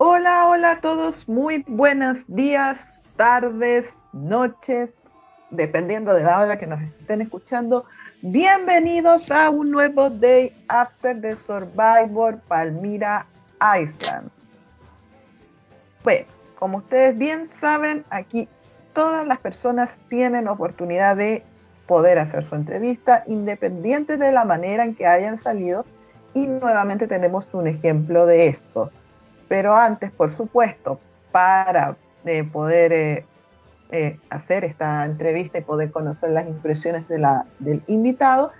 Hola, 0.00 0.46
hola 0.46 0.70
a 0.70 0.80
todos, 0.80 1.28
muy 1.28 1.64
buenos 1.66 2.18
días, 2.28 3.00
tardes, 3.16 3.88
noches, 4.12 5.02
dependiendo 5.50 6.14
de 6.14 6.22
la 6.22 6.38
hora 6.38 6.56
que 6.56 6.68
nos 6.68 6.80
estén 6.80 7.20
escuchando. 7.20 7.84
Bienvenidos 8.22 9.32
a 9.32 9.50
un 9.50 9.72
nuevo 9.72 10.08
Day 10.08 10.54
After 10.68 11.20
the 11.20 11.34
Survivor 11.34 12.38
Palmira 12.46 13.26
Island. 13.60 14.30
Bueno, 16.04 16.26
como 16.60 16.78
ustedes 16.78 17.18
bien 17.18 17.44
saben, 17.44 18.04
aquí 18.10 18.48
todas 18.94 19.26
las 19.26 19.40
personas 19.40 19.98
tienen 20.08 20.46
oportunidad 20.46 21.16
de 21.16 21.42
poder 21.88 22.20
hacer 22.20 22.44
su 22.44 22.54
entrevista 22.54 23.24
independiente 23.26 24.16
de 24.16 24.30
la 24.30 24.44
manera 24.44 24.84
en 24.84 24.94
que 24.94 25.08
hayan 25.08 25.38
salido 25.38 25.84
y 26.34 26.46
nuevamente 26.46 27.08
tenemos 27.08 27.52
un 27.52 27.66
ejemplo 27.66 28.26
de 28.26 28.46
esto. 28.46 28.92
Pero 29.48 29.74
antes, 29.74 30.10
por 30.10 30.30
supuesto, 30.30 31.00
para 31.32 31.96
eh, 32.24 32.44
poder 32.44 32.92
eh, 32.92 33.26
eh, 33.90 34.18
hacer 34.30 34.64
esta 34.64 35.04
entrevista 35.04 35.58
y 35.58 35.62
poder 35.62 35.90
conocer 35.90 36.30
las 36.30 36.46
impresiones 36.46 37.08
de 37.08 37.18
la, 37.18 37.46
del 37.58 37.82
invitado, 37.86 38.52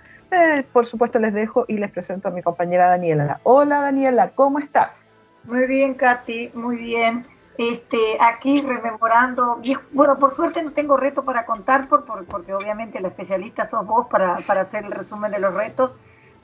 por 0.73 0.85
supuesto 0.85 1.17
les 1.17 1.33
dejo 1.33 1.65
y 1.67 1.77
les 1.77 1.89
presento 1.89 2.27
a 2.27 2.31
mi 2.31 2.43
compañera 2.43 2.87
Daniela. 2.87 3.39
Hola 3.41 3.81
Daniela, 3.81 4.29
¿cómo 4.35 4.59
estás? 4.59 5.09
Muy 5.45 5.65
bien, 5.65 5.95
Katy, 5.95 6.51
muy 6.53 6.75
bien. 6.75 7.25
Este, 7.57 8.17
aquí 8.21 8.61
rememorando, 8.61 9.59
bueno, 9.91 10.17
por 10.19 10.33
suerte 10.33 10.61
no 10.61 10.71
tengo 10.71 10.97
reto 10.97 11.25
para 11.25 11.45
contar, 11.45 11.89
por, 11.89 12.05
porque 12.25 12.53
obviamente 12.53 13.01
la 13.01 13.09
especialista 13.09 13.65
sos 13.65 13.85
vos 13.85 14.07
para, 14.07 14.35
para 14.47 14.61
hacer 14.61 14.85
el 14.85 14.91
resumen 14.91 15.31
de 15.31 15.39
los 15.39 15.53
retos, 15.53 15.97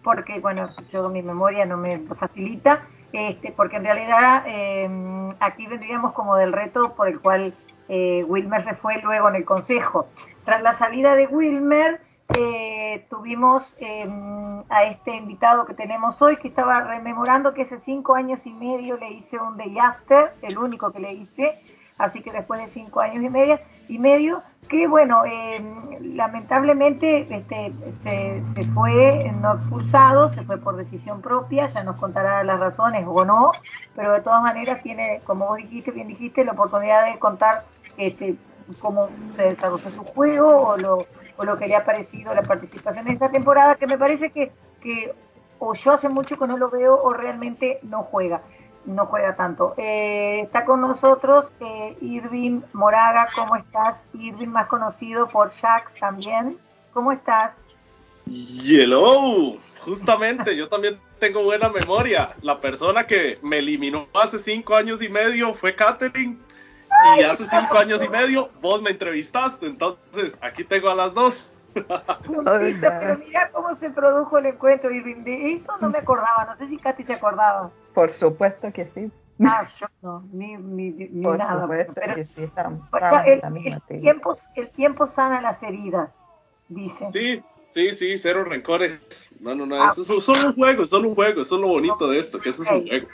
porque 0.03 0.39
bueno, 0.39 0.65
yo 0.91 1.07
mi 1.09 1.21
memoria 1.21 1.65
no 1.65 1.77
me 1.77 1.99
facilita, 1.99 2.81
este, 3.15 3.51
porque 3.51 3.77
en 3.77 3.83
realidad 3.83 4.43
eh, 4.45 5.29
aquí 5.39 5.67
vendríamos 5.67 6.13
como 6.13 6.35
del 6.35 6.51
reto 6.53 6.93
por 6.93 7.07
el 7.07 7.19
cual 7.19 7.53
eh, 7.87 8.23
Wilmer 8.27 8.61
se 8.61 8.75
fue 8.75 9.01
luego 9.01 9.29
en 9.29 9.35
el 9.35 9.45
consejo. 9.45 10.07
Tras 10.43 10.61
la 10.61 10.73
salida 10.73 11.15
de 11.15 11.27
Wilmer, 11.27 12.01
eh, 12.37 13.05
tuvimos 13.09 13.75
em, 13.79 14.59
a 14.69 14.83
este 14.83 15.15
invitado 15.15 15.65
que 15.65 15.73
tenemos 15.73 16.21
hoy, 16.21 16.37
que 16.37 16.47
estaba 16.47 16.81
rememorando 16.81 17.53
que 17.53 17.61
hace 17.61 17.79
cinco 17.79 18.15
años 18.15 18.45
y 18.47 18.53
medio 18.53 18.97
le 18.97 19.11
hice 19.11 19.39
un 19.39 19.57
day 19.57 19.77
after, 19.77 20.33
el 20.41 20.57
único 20.57 20.91
que 20.91 20.99
le 20.99 21.13
hice, 21.13 21.59
así 21.97 22.21
que 22.21 22.31
después 22.31 22.59
de 22.59 22.69
cinco 22.69 23.01
años 23.01 23.23
y 23.23 23.29
medio, 23.29 23.59
y 23.87 23.99
medio 23.99 24.43
que 24.67 24.87
bueno, 24.87 25.23
em, 25.25 26.15
lamentablemente 26.15 27.27
este, 27.29 27.71
se, 27.91 28.43
se, 28.47 28.63
fue 28.65 29.31
no 29.39 29.55
expulsado, 29.55 30.29
se 30.29 30.43
fue 30.43 30.57
por 30.57 30.75
decisión 30.75 31.21
propia, 31.21 31.67
ya 31.67 31.83
nos 31.83 31.97
contará 31.97 32.43
las 32.43 32.59
razones 32.59 33.05
o 33.07 33.25
no, 33.25 33.51
pero 33.95 34.11
de 34.11 34.21
todas 34.21 34.41
maneras 34.41 34.81
tiene, 34.81 35.21
como 35.23 35.47
vos 35.47 35.57
dijiste, 35.57 35.91
bien 35.91 36.07
dijiste, 36.07 36.43
la 36.43 36.53
oportunidad 36.53 37.05
de 37.05 37.19
contar 37.19 37.63
este, 37.97 38.35
cómo 38.79 39.09
se 39.35 39.43
desarrolló 39.43 39.89
su 39.89 40.03
juego 40.03 40.67
o 40.67 40.77
lo, 40.77 41.05
o 41.37 41.45
lo 41.45 41.57
que 41.57 41.67
le 41.67 41.75
ha 41.75 41.85
parecido 41.85 42.33
la 42.33 42.41
participación 42.41 43.07
en 43.07 43.13
esta 43.13 43.29
temporada, 43.29 43.75
que 43.75 43.87
me 43.87 43.97
parece 43.97 44.31
que, 44.31 44.51
que 44.81 45.13
o 45.59 45.73
yo 45.73 45.91
hace 45.93 46.09
mucho 46.09 46.37
que 46.37 46.47
no 46.47 46.57
lo 46.57 46.69
veo 46.69 46.99
o 47.01 47.13
realmente 47.13 47.79
no 47.83 48.03
juega, 48.03 48.41
no 48.85 49.05
juega 49.07 49.35
tanto. 49.35 49.73
Eh, 49.77 50.41
está 50.41 50.65
con 50.65 50.81
nosotros 50.81 51.51
eh, 51.59 51.97
Irving 52.01 52.61
Moraga, 52.73 53.27
¿cómo 53.35 53.55
estás? 53.55 54.05
Irving, 54.13 54.49
más 54.49 54.67
conocido 54.67 55.27
por 55.27 55.51
Shax 55.51 55.95
también. 55.95 56.57
¿Cómo 56.93 57.11
estás? 57.11 57.53
Hello, 58.27 59.57
justamente, 59.79 60.55
yo 60.55 60.67
también 60.67 60.99
tengo 61.19 61.43
buena 61.43 61.69
memoria. 61.69 62.35
La 62.41 62.59
persona 62.59 63.05
que 63.05 63.39
me 63.41 63.59
eliminó 63.59 64.07
hace 64.13 64.39
cinco 64.39 64.75
años 64.75 65.01
y 65.01 65.09
medio 65.09 65.53
fue 65.53 65.75
Katherine 65.75 66.37
y 67.17 67.21
hace 67.23 67.45
cinco 67.45 67.77
años 67.77 68.01
y 68.01 68.09
medio 68.09 68.49
vos 68.61 68.81
me 68.81 68.91
entrevistaste, 68.91 69.65
entonces 69.65 70.37
aquí 70.41 70.63
tengo 70.63 70.89
a 70.89 70.95
las 70.95 71.13
dos. 71.13 71.51
Pero 71.83 73.17
mira 73.17 73.49
cómo 73.51 73.75
se 73.75 73.89
produjo 73.89 74.37
el 74.37 74.47
encuentro 74.47 74.91
y 74.91 75.01
de 75.01 75.53
eso 75.53 75.77
no 75.79 75.89
me 75.89 75.99
acordaba, 75.99 76.45
no 76.45 76.55
sé 76.55 76.67
si 76.67 76.77
Katy 76.77 77.03
se 77.03 77.13
acordaba. 77.13 77.71
Por 77.93 78.09
supuesto 78.09 78.71
que 78.71 78.85
sí. 78.85 79.11
Ah, 79.43 79.67
yo 79.79 79.87
no, 80.01 80.23
ni, 80.31 80.55
ni, 80.57 80.91
ni 80.91 81.23
Por 81.23 81.37
nada. 81.37 81.61
supuesto 81.63 81.93
que 82.15 82.25
sí, 82.25 82.43
estamos, 82.43 82.87
el, 83.25 83.41
el, 83.65 84.01
tiempo, 84.01 84.33
el 84.55 84.69
tiempo 84.69 85.07
sana 85.07 85.41
las 85.41 85.61
heridas, 85.63 86.21
dice. 86.69 87.09
Sí, 87.11 87.43
sí, 87.71 87.93
sí, 87.93 88.17
cero 88.17 88.45
rencores. 88.45 89.29
No, 89.39 89.53
no, 89.53 89.65
no, 89.65 89.75
ah, 89.75 89.89
eso 89.91 90.17
es 90.17 90.23
solo 90.23 90.47
un 90.47 90.53
juego, 90.53 90.83
es 90.83 90.89
solo 90.89 91.09
un 91.09 91.15
juego, 91.15 91.41
eso 91.41 91.55
es 91.55 91.61
lo 91.61 91.67
bonito 91.67 92.07
de 92.07 92.19
esto, 92.19 92.39
que 92.39 92.49
eso 92.49 92.63
es 92.63 92.71
un 92.71 92.87
juego. 92.87 93.07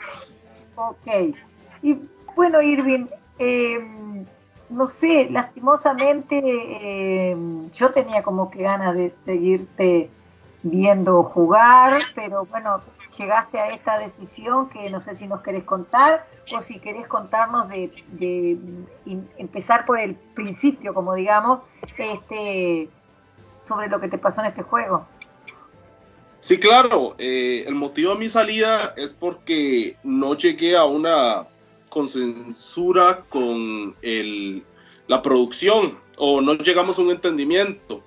Ok. 0.76 1.36
Y 1.82 1.98
bueno, 2.36 2.62
Irving, 2.62 3.08
eh, 3.40 3.80
no 4.72 4.90
sé, 4.90 5.28
lastimosamente 5.30 6.42
eh, 6.44 7.38
yo 7.74 7.92
tenía 7.92 8.24
como 8.24 8.50
que 8.50 8.64
ganas 8.64 8.96
de 8.96 9.14
seguirte 9.14 10.10
viendo 10.64 11.24
jugar, 11.24 12.02
pero 12.16 12.46
bueno, 12.46 12.82
llegaste 13.18 13.60
a 13.60 13.68
esta 13.70 13.98
decisión 14.00 14.70
que 14.70 14.90
no 14.90 15.02
sé 15.02 15.16
si 15.16 15.28
nos 15.28 15.42
querés 15.42 15.64
contar 15.64 16.26
o 16.56 16.62
si 16.62 16.80
querés 16.80 17.08
contarnos 17.08 17.68
de, 17.70 17.92
de, 18.12 18.58
empezar 19.38 19.86
por 19.86 20.00
el 20.00 20.16
principio, 20.16 20.94
como 20.94 21.16
digamos, 21.16 21.60
este, 21.98 22.90
sobre 23.64 23.90
lo 23.90 24.00
que 24.00 24.08
te 24.08 24.18
pasó 24.18 24.42
en 24.42 24.48
este 24.48 24.64
juego. 24.64 25.06
Sí, 26.40 26.60
claro, 26.60 27.16
eh, 27.20 27.66
el 27.68 27.76
motivo 27.76 28.14
de 28.14 28.20
mi 28.20 28.30
salida 28.30 28.94
es 28.98 29.14
porque 29.14 29.98
no 30.04 30.36
llegué 30.36 30.76
a 30.76 30.86
una 30.86 31.46
con 31.92 32.08
censura 32.08 33.26
con 33.30 33.96
el, 34.02 34.64
la 35.08 35.22
producción 35.22 36.00
o 36.18 36.40
no 36.42 36.56
llegamos 36.56 36.98
a 36.98 37.02
un 37.02 37.12
entendimiento. 37.12 38.02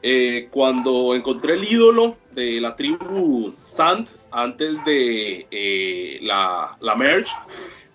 Eh, 0.00 0.48
cuando 0.50 1.14
encontré 1.14 1.54
el 1.54 1.70
ídolo 1.70 2.16
de 2.30 2.60
la 2.60 2.76
tribu 2.76 3.52
Sand 3.64 4.08
antes 4.30 4.82
de 4.84 5.46
eh, 5.50 6.18
la, 6.22 6.76
la 6.80 6.94
merge, 6.94 7.34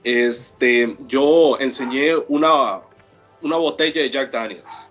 este, 0.03 0.95
yo 1.07 1.57
enseñé 1.59 2.15
una, 2.27 2.81
una 3.41 3.57
botella 3.57 4.01
de 4.01 4.09
Jack 4.09 4.31
Daniels. 4.31 4.89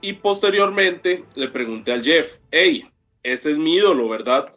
Y 0.00 0.12
posteriormente 0.14 1.24
le 1.34 1.48
pregunté 1.48 1.92
al 1.92 2.04
Jeff, 2.04 2.36
hey, 2.52 2.88
ese 3.24 3.50
es 3.50 3.58
mi 3.58 3.74
ídolo, 3.74 4.08
¿verdad? 4.08 4.52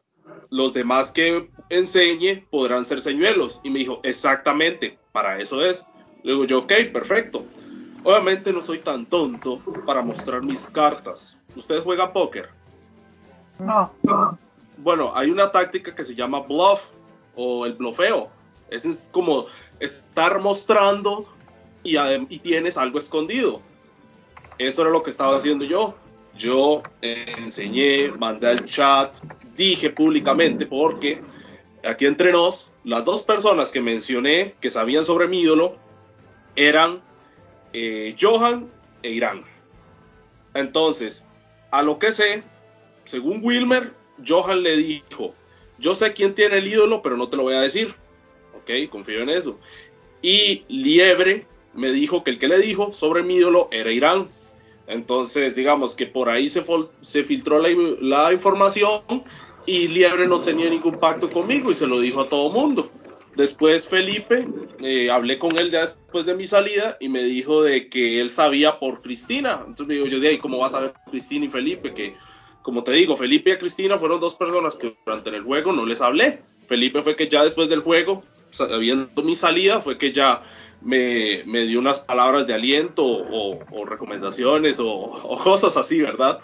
Los 0.52 0.74
demás 0.74 1.12
que 1.12 1.50
enseñe 1.70 2.46
podrán 2.52 2.86
ser 2.86 3.02
señuelos. 3.02 3.60
Y 3.64 3.72
me 3.72 3.80
dijo, 3.80 4.00
exactamente, 4.04 4.99
para 5.12 5.40
eso 5.40 5.64
es. 5.64 5.86
Luego 6.24 6.46
yo, 6.46 6.60
ok, 6.60 6.74
perfecto. 6.92 7.46
Obviamente 8.04 8.54
no 8.54 8.62
soy 8.62 8.80
tan 8.80 9.06
tonto 9.06 9.60
para 9.86 10.02
mostrar 10.02 10.44
mis 10.44 10.68
cartas. 10.68 11.38
¿Ustedes 11.56 11.84
juegan 11.84 12.14
póker? 12.14 12.50
No. 13.60 13.92
Bueno, 14.78 15.12
hay 15.14 15.30
una 15.30 15.52
táctica 15.52 15.94
que 15.94 16.04
se 16.04 16.16
llama 16.16 16.42
bluff 16.42 16.86
o 17.36 17.66
el 17.66 17.74
blofeo. 17.74 18.30
Es 18.70 19.10
como 19.12 19.48
estar 19.80 20.40
mostrando 20.40 21.28
y, 21.84 21.98
y 21.98 22.40
tienes 22.40 22.78
algo 22.78 23.00
escondido. 23.00 23.62
Eso 24.58 24.82
era 24.82 24.92
lo 24.92 25.04
que 25.04 25.10
estaba 25.10 25.38
haciendo 25.38 25.66
yo. 25.66 25.96
Yo 26.38 26.82
enseñé, 27.02 28.12
mandé 28.12 28.48
al 28.48 28.66
chat, 28.66 29.14
dije 29.56 29.90
públicamente 29.90 30.66
porque 30.66 31.22
aquí 31.84 32.06
entre 32.06 32.32
nos, 32.32 32.72
las 32.90 33.06
dos 33.06 33.22
personas 33.22 33.72
que 33.72 33.82
mencioné 33.82 34.56
que 34.60 34.72
sabían 34.72 35.06
sobre 35.06 35.28
mi 35.28 35.42
ídolo 35.42 35.76
eran 36.56 37.02
eh, 37.72 38.16
Johan 38.20 38.68
e 39.04 39.12
Irán. 39.12 39.44
Entonces, 40.56 41.28
a 41.70 41.84
lo 41.84 42.00
que 42.00 42.12
sé, 42.12 42.42
según 43.06 43.42
Wilmer, 43.44 43.94
Johan 44.28 44.64
le 44.64 44.76
dijo, 44.78 45.36
yo 45.78 45.94
sé 45.94 46.14
quién 46.14 46.34
tiene 46.34 46.58
el 46.58 46.68
ídolo, 46.68 47.04
pero 47.04 47.16
no 47.16 47.30
te 47.30 47.38
lo 47.38 47.44
voy 47.44 47.54
a 47.54 47.62
decir. 47.62 47.94
Ok, 48.56 48.90
confío 48.90 49.22
en 49.22 49.30
eso. 49.30 49.60
Y 50.24 50.64
Liebre 50.68 51.46
me 51.76 51.92
dijo 51.92 52.24
que 52.24 52.32
el 52.32 52.40
que 52.40 52.48
le 52.48 52.58
dijo 52.58 52.92
sobre 52.92 53.22
mi 53.22 53.36
ídolo 53.36 53.68
era 53.72 53.92
Irán. 53.92 54.30
Entonces, 54.88 55.56
digamos 55.56 55.96
que 55.96 56.08
por 56.08 56.28
ahí 56.28 56.50
se, 56.50 56.64
se 57.04 57.24
filtró 57.24 57.60
la, 57.60 57.70
la 58.02 58.34
información 58.34 59.04
y 59.66 59.88
Liebre 59.88 60.28
no 60.28 60.42
tenía 60.42 60.70
ningún 60.70 61.00
pacto 61.00 61.30
conmigo 61.30 61.72
y 61.72 61.76
se 61.76 61.88
lo 61.88 62.00
dijo 62.00 62.22
a 62.22 62.30
todo 62.30 62.50
mundo. 62.50 62.90
Después 63.36 63.88
Felipe, 63.88 64.46
eh, 64.82 65.10
hablé 65.10 65.40
con 65.40 65.58
él 65.60 65.72
ya 65.72 65.82
después 65.82 66.26
de 66.26 66.36
mi 66.36 66.46
salida 66.46 66.98
y 67.00 67.08
me 67.08 67.24
dijo 67.24 67.64
de 67.64 67.88
que 67.88 68.20
él 68.20 68.30
sabía 68.30 68.80
por 68.80 69.02
Cristina. 69.02 69.60
Entonces 69.60 69.88
me 69.88 69.94
digo, 69.94 70.08
yo 70.08 70.20
de 70.20 70.30
ahí, 70.30 70.38
¿cómo 70.38 70.58
vas 70.58 70.74
a 70.74 70.82
ver 70.82 70.94
Cristina 71.10 71.46
y 71.46 71.50
Felipe? 71.50 71.94
Que, 71.94 72.16
como 72.64 72.84
te 72.84 72.92
digo, 72.92 73.16
Felipe 73.16 73.52
y 73.52 73.58
Cristina 73.58 73.98
fueron 73.98 74.20
dos 74.20 74.36
personas 74.36 74.76
que 74.78 74.96
durante 75.06 75.30
el 75.30 75.44
juego 75.44 75.72
no 75.72 75.86
les 75.86 76.02
hablé. 76.02 76.42
Felipe 76.68 77.02
fue 77.02 77.16
que 77.16 77.30
ya 77.30 77.44
después 77.44 77.70
del 77.70 77.80
juego, 77.80 78.24
viendo 78.80 79.24
mi 79.24 79.36
salida, 79.36 79.82
fue 79.82 79.98
que 79.98 80.12
ya 80.12 80.44
me, 80.82 81.44
me 81.46 81.66
dio 81.66 81.80
unas 81.80 82.00
palabras 82.00 82.48
de 82.48 82.54
aliento 82.54 83.04
o, 83.06 83.60
o 83.72 83.86
recomendaciones 83.86 84.80
o, 84.80 84.88
o, 84.88 85.38
cosas 85.40 85.76
así, 85.78 86.00
¿verdad? 86.00 86.40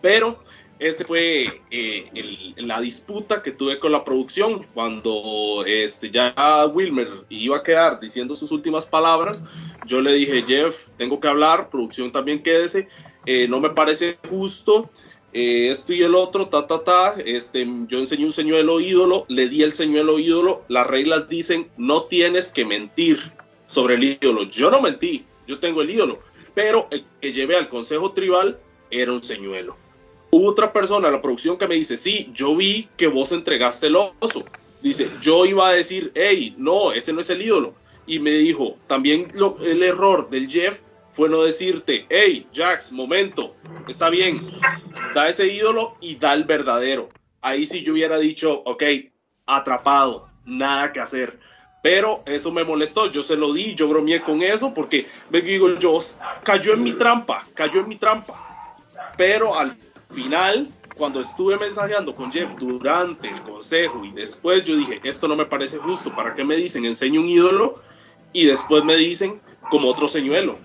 Pero 0.00 0.38
ese 0.78 1.04
fue 1.04 1.60
eh, 1.70 2.52
la 2.56 2.80
disputa 2.80 3.42
que 3.42 3.50
tuve 3.50 3.78
con 3.78 3.90
la 3.90 4.04
producción 4.04 4.64
cuando 4.74 5.64
este, 5.66 6.10
ya 6.10 6.32
Wilmer 6.72 7.24
iba 7.28 7.56
a 7.56 7.62
quedar 7.62 7.98
diciendo 7.98 8.36
sus 8.36 8.52
últimas 8.52 8.86
palabras. 8.86 9.44
Yo 9.86 10.00
le 10.00 10.12
dije, 10.12 10.44
Jeff, 10.46 10.88
tengo 10.96 11.18
que 11.18 11.28
hablar, 11.28 11.68
producción 11.68 12.12
también 12.12 12.42
quédese, 12.42 12.88
eh, 13.26 13.48
no 13.48 13.58
me 13.58 13.70
parece 13.70 14.18
justo. 14.28 14.88
Eh, 15.32 15.70
esto 15.70 15.92
y 15.92 16.02
el 16.02 16.14
otro, 16.14 16.48
ta, 16.48 16.66
ta, 16.66 17.16
este, 17.24 17.66
yo 17.88 17.98
enseñé 17.98 18.24
un 18.24 18.32
señuelo 18.32 18.80
ídolo, 18.80 19.26
le 19.28 19.48
di 19.48 19.62
el 19.62 19.72
señuelo 19.72 20.18
ídolo, 20.18 20.64
las 20.68 20.86
reglas 20.86 21.28
dicen, 21.28 21.68
no 21.76 22.04
tienes 22.04 22.50
que 22.50 22.64
mentir 22.64 23.18
sobre 23.66 23.96
el 23.96 24.04
ídolo. 24.04 24.44
Yo 24.44 24.70
no 24.70 24.80
mentí, 24.80 25.26
yo 25.46 25.58
tengo 25.58 25.82
el 25.82 25.90
ídolo, 25.90 26.20
pero 26.54 26.88
el 26.90 27.04
que 27.20 27.32
llevé 27.32 27.56
al 27.56 27.68
consejo 27.68 28.12
tribal 28.12 28.58
era 28.90 29.12
un 29.12 29.22
señuelo. 29.22 29.76
Hubo 30.30 30.48
otra 30.48 30.72
persona 30.72 31.08
en 31.08 31.14
la 31.14 31.22
producción 31.22 31.56
que 31.56 31.66
me 31.66 31.74
dice, 31.74 31.96
sí, 31.96 32.30
yo 32.32 32.54
vi 32.54 32.88
que 32.96 33.06
vos 33.06 33.32
entregaste 33.32 33.86
el 33.86 33.96
oso. 33.96 34.44
Dice, 34.82 35.10
yo 35.20 35.46
iba 35.46 35.68
a 35.68 35.72
decir, 35.72 36.12
hey, 36.14 36.54
no, 36.58 36.92
ese 36.92 37.12
no 37.12 37.20
es 37.20 37.30
el 37.30 37.42
ídolo. 37.42 37.74
Y 38.06 38.18
me 38.18 38.30
dijo, 38.32 38.76
también 38.86 39.32
el 39.62 39.82
error 39.82 40.28
del 40.30 40.48
Jeff 40.48 40.80
fue 41.12 41.28
no 41.28 41.42
decirte, 41.42 42.06
hey, 42.10 42.46
Jax, 42.54 42.92
momento, 42.92 43.54
está 43.88 44.08
bien, 44.08 44.52
da 45.14 45.28
ese 45.28 45.46
ídolo 45.52 45.96
y 46.00 46.14
da 46.16 46.34
el 46.34 46.44
verdadero. 46.44 47.08
Ahí 47.40 47.66
sí 47.66 47.82
yo 47.82 47.94
hubiera 47.94 48.18
dicho, 48.18 48.62
ok, 48.64 48.82
atrapado, 49.46 50.28
nada 50.44 50.92
que 50.92 51.00
hacer. 51.00 51.38
Pero 51.82 52.22
eso 52.26 52.52
me 52.52 52.64
molestó, 52.64 53.10
yo 53.10 53.22
se 53.22 53.36
lo 53.36 53.52
di, 53.52 53.74
yo 53.74 53.88
bromeé 53.88 54.20
con 54.20 54.42
eso 54.42 54.74
porque, 54.74 55.06
me 55.30 55.40
digo, 55.40 55.78
yo 55.78 56.00
cayó 56.42 56.74
en 56.74 56.82
mi 56.82 56.92
trampa, 56.92 57.46
cayó 57.54 57.80
en 57.80 57.88
mi 57.88 57.96
trampa. 57.96 58.44
Pero 59.16 59.58
al 59.58 59.76
final, 60.10 60.68
cuando 60.96 61.20
estuve 61.20 61.56
mensajeando 61.56 62.14
con 62.14 62.32
Jeff 62.32 62.50
durante 62.58 63.28
el 63.28 63.40
consejo 63.42 64.04
y 64.04 64.10
después 64.12 64.64
yo 64.64 64.76
dije, 64.76 65.00
esto 65.04 65.28
no 65.28 65.36
me 65.36 65.46
parece 65.46 65.78
justo, 65.78 66.14
¿para 66.14 66.34
qué 66.34 66.44
me 66.44 66.56
dicen 66.56 66.84
enseño 66.84 67.20
un 67.20 67.28
ídolo? 67.28 67.80
Y 68.32 68.44
después 68.44 68.84
me 68.84 68.96
dicen 68.96 69.40
como 69.70 69.88
otro 69.88 70.08
señuelo. 70.08 70.58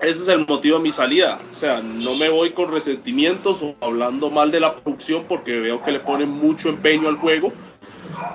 Ese 0.00 0.22
es 0.22 0.28
el 0.28 0.46
motivo 0.46 0.78
de 0.78 0.82
mi 0.82 0.90
salida. 0.90 1.40
O 1.52 1.54
sea, 1.54 1.80
no 1.80 2.14
me 2.14 2.28
voy 2.28 2.50
con 2.50 2.70
resentimientos 2.70 3.62
o 3.62 3.74
hablando 3.80 4.28
mal 4.28 4.50
de 4.50 4.60
la 4.60 4.76
producción 4.76 5.24
porque 5.28 5.60
veo 5.60 5.82
que 5.82 5.92
le 5.92 6.00
ponen 6.00 6.28
mucho 6.28 6.68
empeño 6.68 7.08
al 7.08 7.16
juego. 7.16 7.52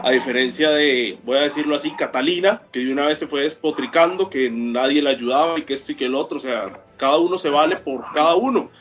A 0.04 0.12
diferencia 0.12 0.72
de, 0.72 1.20
voy 1.24 1.38
a 1.38 1.42
decirlo 1.42 1.76
así, 1.76 1.92
Catalina, 1.92 2.62
que 2.72 2.80
de 2.80 2.92
una 2.92 3.06
vez 3.06 3.20
se 3.20 3.28
fue 3.28 3.44
despotricando, 3.44 4.30
que 4.30 4.50
nadie 4.50 5.02
le 5.02 5.10
ayudaba 5.10 5.60
y 5.60 5.64
que 5.64 5.76
esto 5.76 5.92
y 5.92 5.96
que 5.96 6.06
el 6.06 6.16
otro. 6.16 6.38
O 6.38 6.42
sea, 6.42 6.82
cada 6.98 7.18
uno 7.18 7.38
se 7.38 7.50
vale 7.50 7.76
por 7.78 8.04
cada 8.14 8.36
uno. 8.36 8.72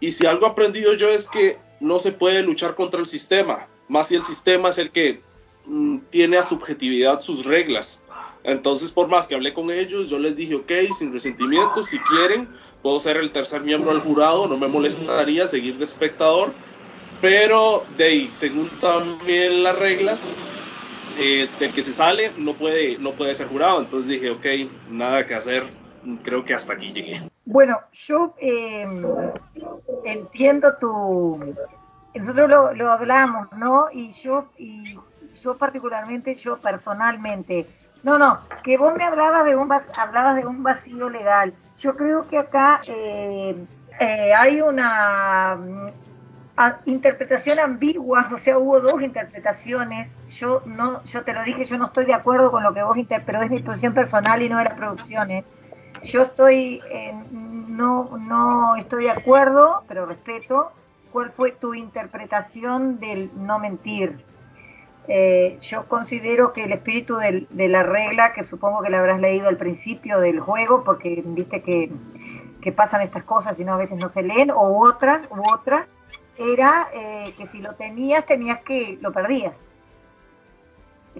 Y 0.00 0.12
si 0.12 0.26
algo 0.26 0.46
he 0.46 0.50
aprendido 0.50 0.94
yo 0.94 1.08
es 1.08 1.28
que 1.28 1.58
no 1.78 1.98
se 1.98 2.12
puede 2.12 2.42
luchar 2.42 2.74
contra 2.74 3.00
el 3.00 3.06
sistema, 3.06 3.68
más 3.88 4.08
si 4.08 4.14
el 4.14 4.24
sistema 4.24 4.70
es 4.70 4.78
el 4.78 4.90
que 4.90 5.20
mm, 5.66 5.98
tiene 6.10 6.38
a 6.38 6.42
subjetividad 6.42 7.20
sus 7.20 7.44
reglas. 7.44 8.02
Entonces, 8.42 8.90
por 8.90 9.08
más 9.08 9.28
que 9.28 9.34
hablé 9.34 9.52
con 9.52 9.70
ellos, 9.70 10.08
yo 10.08 10.18
les 10.18 10.34
dije, 10.34 10.54
ok, 10.54 10.72
sin 10.96 11.12
resentimientos, 11.12 11.86
si 11.86 11.98
quieren, 12.00 12.48
puedo 12.82 12.98
ser 13.00 13.18
el 13.18 13.32
tercer 13.32 13.62
miembro 13.62 13.92
del 13.92 14.00
jurado, 14.00 14.48
no 14.48 14.56
me 14.56 14.68
molestaría 14.68 15.46
seguir 15.46 15.76
de 15.76 15.84
espectador, 15.84 16.52
pero 17.20 17.84
de 17.98 18.04
ahí, 18.04 18.28
según 18.32 18.70
también 18.80 19.62
las 19.62 19.78
reglas, 19.78 20.22
este, 21.18 21.66
el 21.66 21.72
que 21.72 21.82
se 21.82 21.92
sale 21.92 22.32
no 22.38 22.54
puede, 22.54 22.96
no 22.98 23.12
puede 23.12 23.34
ser 23.34 23.48
jurado. 23.48 23.80
Entonces 23.80 24.08
dije, 24.08 24.30
ok, 24.30 24.46
nada 24.90 25.26
que 25.26 25.34
hacer, 25.34 25.68
creo 26.22 26.44
que 26.44 26.54
hasta 26.54 26.72
aquí 26.72 26.92
llegué. 26.92 27.30
Bueno, 27.44 27.80
yo 27.92 28.34
em, 28.38 29.04
entiendo 30.04 30.76
tu... 30.76 31.54
Nosotros 32.14 32.76
lo, 32.76 32.90
hablamos, 32.90 33.52
¿no? 33.52 33.86
Y 33.92 34.10
yo, 34.10 34.46
y 34.58 34.98
yo 35.42 35.56
particularmente, 35.56 36.34
yo 36.34 36.58
personalmente, 36.58 37.66
no, 38.02 38.18
no, 38.18 38.40
que 38.64 38.76
vos 38.76 38.94
me 38.96 39.04
hablabas 39.04 39.44
de 39.44 39.54
un, 39.54 39.70
hablabas 39.96 40.36
de 40.36 40.46
un 40.46 40.62
vacío 40.62 41.08
legal. 41.08 41.54
Yo 41.78 41.96
creo 41.96 42.28
que 42.28 42.38
acá 42.38 42.80
eh, 42.88 43.54
eh, 44.00 44.34
hay 44.34 44.60
una 44.60 45.56
mm, 45.56 45.88
interpretación 46.86 47.60
ambigua, 47.60 48.28
o 48.34 48.38
sea, 48.38 48.58
hubo 48.58 48.80
dos 48.80 49.02
interpretaciones. 49.02 50.08
Yo 50.28 50.62
no, 50.66 51.04
yo 51.04 51.22
te 51.22 51.32
lo 51.32 51.44
dije, 51.44 51.64
yo 51.64 51.78
no 51.78 51.86
estoy 51.86 52.06
de 52.06 52.14
acuerdo 52.14 52.50
con 52.50 52.64
lo 52.64 52.74
que 52.74 52.82
vos 52.82 52.96
pero 53.24 53.42
es 53.42 53.50
mi 53.50 53.62
posición 53.62 53.94
personal 53.94 54.42
y 54.42 54.48
no 54.48 54.58
de 54.58 54.64
las 54.64 54.76
producciones 54.76 55.44
yo 56.02 56.22
estoy, 56.22 56.80
no, 57.32 58.16
no 58.18 58.76
estoy 58.76 59.04
de 59.04 59.10
acuerdo, 59.10 59.84
pero 59.88 60.06
respeto. 60.06 60.72
¿Cuál 61.12 61.32
fue 61.32 61.50
tu 61.50 61.74
interpretación 61.74 63.00
del 63.00 63.30
no 63.34 63.58
mentir? 63.58 64.24
Eh, 65.08 65.58
yo 65.60 65.88
considero 65.88 66.52
que 66.52 66.64
el 66.64 66.72
espíritu 66.72 67.16
de 67.16 67.68
la 67.68 67.82
regla, 67.82 68.32
que 68.32 68.44
supongo 68.44 68.82
que 68.82 68.90
la 68.90 69.00
habrás 69.00 69.20
leído 69.20 69.48
al 69.48 69.56
principio 69.56 70.20
del 70.20 70.38
juego, 70.38 70.84
porque 70.84 71.22
viste 71.24 71.62
que, 71.62 71.90
que 72.60 72.70
pasan 72.70 73.00
estas 73.00 73.24
cosas 73.24 73.58
y 73.58 73.64
no 73.64 73.72
a 73.72 73.76
veces 73.76 73.98
no 73.98 74.08
se 74.08 74.22
leen, 74.22 74.52
o 74.52 74.80
otras, 74.86 75.26
u 75.30 75.42
otras, 75.52 75.88
era 76.38 76.88
eh, 76.94 77.34
que 77.36 77.48
si 77.48 77.58
lo 77.58 77.74
tenías, 77.74 78.24
tenías 78.24 78.60
que, 78.62 78.98
lo 79.00 79.12
perdías 79.12 79.69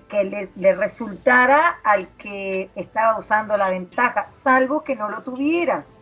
que 0.08 0.50
le, 0.54 0.75
resultara 0.75 1.81
al 1.82 2.08
que 2.16 2.70
estaba 2.75 3.19
usando 3.19 3.56
la 3.56 3.70
ventaja, 3.70 4.28
salvo 4.32 4.82
que 4.82 4.94
no 4.96 5.08
lo 5.08 5.22
tuvieras, 5.22 5.92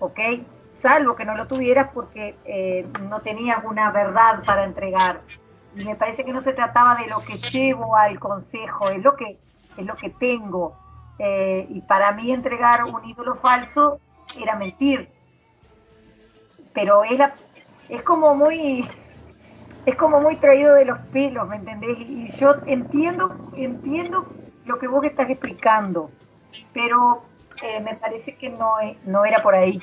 ¿ok? 0.00 0.20
Salvo 0.68 1.16
que 1.16 1.24
no 1.24 1.34
lo 1.34 1.46
tuvieras 1.46 1.90
porque 1.92 2.36
eh, 2.44 2.86
no 3.00 3.20
tenías 3.20 3.64
una 3.64 3.90
verdad 3.90 4.42
para 4.44 4.64
entregar. 4.64 5.22
Y 5.76 5.84
me 5.84 5.96
parece 5.96 6.24
que 6.24 6.32
no 6.32 6.40
se 6.40 6.52
trataba 6.52 6.96
de 6.96 7.06
lo 7.08 7.20
que 7.20 7.36
llevo 7.36 7.96
al 7.96 8.18
consejo, 8.18 8.88
es 8.90 9.02
lo 9.02 9.16
que, 9.16 9.38
es 9.76 9.86
lo 9.86 9.96
que 9.96 10.10
tengo. 10.10 10.76
Eh, 11.18 11.66
y 11.70 11.80
para 11.80 12.12
mí 12.12 12.30
entregar 12.30 12.84
un 12.84 13.04
ídolo 13.04 13.36
falso 13.36 14.00
era 14.40 14.56
mentir. 14.56 15.10
Pero 16.74 17.02
era, 17.04 17.34
es 17.88 18.02
como 18.02 18.34
muy, 18.34 18.88
es 19.88 19.94
como 19.96 20.20
muy 20.20 20.36
traído 20.36 20.74
de 20.74 20.84
los 20.84 20.98
pelos, 21.10 21.48
¿me 21.48 21.56
entendés? 21.56 21.98
Y 21.98 22.26
yo 22.38 22.56
entiendo, 22.66 23.32
entiendo 23.56 24.26
lo 24.66 24.78
que 24.78 24.86
vos 24.86 25.02
estás 25.04 25.30
explicando, 25.30 26.10
pero 26.74 27.22
eh, 27.62 27.80
me 27.80 27.94
parece 27.94 28.36
que 28.36 28.50
no, 28.50 28.74
no 29.06 29.24
era 29.24 29.42
por 29.42 29.54
ahí. 29.54 29.80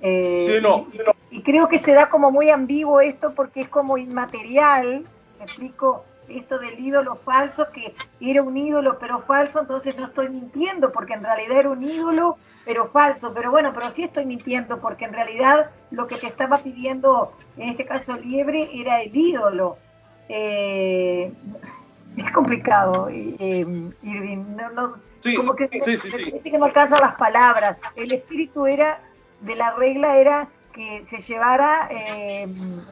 Eh, 0.00 0.46
sí, 0.48 0.62
no, 0.62 0.88
y, 1.30 1.36
y, 1.36 1.42
creo 1.42 1.68
que 1.68 1.78
se 1.78 1.92
da 1.92 2.08
como 2.08 2.32
muy 2.32 2.50
ambiguo 2.50 3.00
esto 3.00 3.34
porque 3.34 3.60
es 3.60 3.68
como 3.68 3.98
inmaterial, 3.98 5.04
me 5.38 5.44
explico, 5.44 6.04
esto 6.30 6.58
del 6.58 6.78
ídolo 6.78 7.16
falso, 7.16 7.68
que 7.72 7.94
era 8.20 8.42
un 8.42 8.56
ídolo 8.56 8.98
pero 8.98 9.22
falso, 9.22 9.60
entonces 9.60 9.96
no 9.96 10.06
estoy 10.06 10.28
mintiendo 10.28 10.92
porque 10.92 11.14
en 11.14 11.24
realidad 11.24 11.58
era 11.58 11.70
un 11.70 11.82
ídolo 11.82 12.36
pero 12.64 12.88
falso, 12.90 13.32
pero 13.34 13.50
bueno, 13.50 13.72
pero 13.74 13.90
sí 13.90 14.04
estoy 14.04 14.26
mintiendo 14.26 14.80
porque 14.80 15.04
en 15.04 15.12
realidad 15.12 15.70
lo 15.90 16.06
que 16.06 16.16
te 16.16 16.26
estaba 16.26 16.58
pidiendo, 16.58 17.32
en 17.56 17.70
este 17.70 17.84
caso 17.84 18.16
Liebre, 18.16 18.68
era 18.72 19.00
el 19.00 19.14
ídolo. 19.14 19.78
Eh, 20.28 21.32
es 22.16 22.30
complicado, 22.32 23.08
eh, 23.10 23.88
Irving, 24.02 24.56
no, 24.56 24.96
como 25.36 25.54
que, 25.54 25.68
sí, 25.80 25.96
sí, 25.96 26.40
que 26.40 26.58
no 26.58 26.64
alcanza 26.64 26.98
las 26.98 27.14
palabras. 27.16 27.76
El 27.94 28.12
espíritu 28.12 28.66
era 28.66 29.00
de 29.40 29.56
la 29.56 29.72
regla 29.72 30.16
era 30.16 30.48
que 30.72 31.04
se 31.04 31.18
llevara 31.18 31.88
eh, 31.90 32.46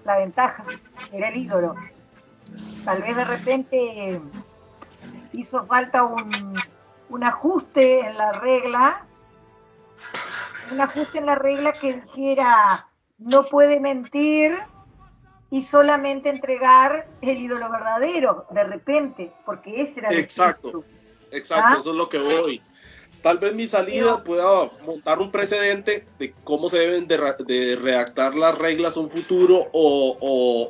la 0.04 0.18
ventaja, 0.18 0.64
era 1.12 1.28
el 1.28 1.36
ídolo. 1.36 1.74
Tal 2.84 3.02
vez 3.02 3.16
de 3.16 3.24
repente 3.24 4.20
hizo 5.32 5.64
falta 5.66 6.04
un, 6.04 6.54
un 7.08 7.24
ajuste 7.24 8.00
en 8.00 8.16
la 8.16 8.32
regla 8.32 9.04
un 10.72 10.80
ajuste 10.80 11.18
en 11.18 11.26
la 11.26 11.34
regla 11.34 11.72
que 11.72 11.94
dijera 11.94 12.88
no 13.18 13.44
puede 13.44 13.80
mentir 13.80 14.56
y 15.50 15.62
solamente 15.62 16.28
entregar 16.28 17.08
el 17.22 17.38
ídolo 17.38 17.70
verdadero 17.70 18.46
de 18.50 18.64
repente, 18.64 19.32
porque 19.46 19.80
ese 19.82 20.00
era 20.00 20.08
el 20.10 20.18
Exacto, 20.18 20.84
exacto, 21.30 21.76
¿Ah? 21.76 21.76
eso 21.80 21.90
es 21.90 21.96
lo 21.96 22.08
que 22.08 22.18
voy. 22.18 22.62
Tal 23.28 23.36
vez 23.36 23.54
mi 23.54 23.66
salida 23.66 24.24
pueda 24.24 24.70
montar 24.86 25.18
un 25.18 25.30
precedente 25.30 26.06
de 26.18 26.32
cómo 26.44 26.70
se 26.70 26.78
deben 26.78 27.06
de, 27.06 27.76
redactar 27.76 28.34
las 28.34 28.56
reglas 28.56 28.96
a 28.96 29.00
un 29.00 29.10
futuro 29.10 29.68
o, 29.70 30.16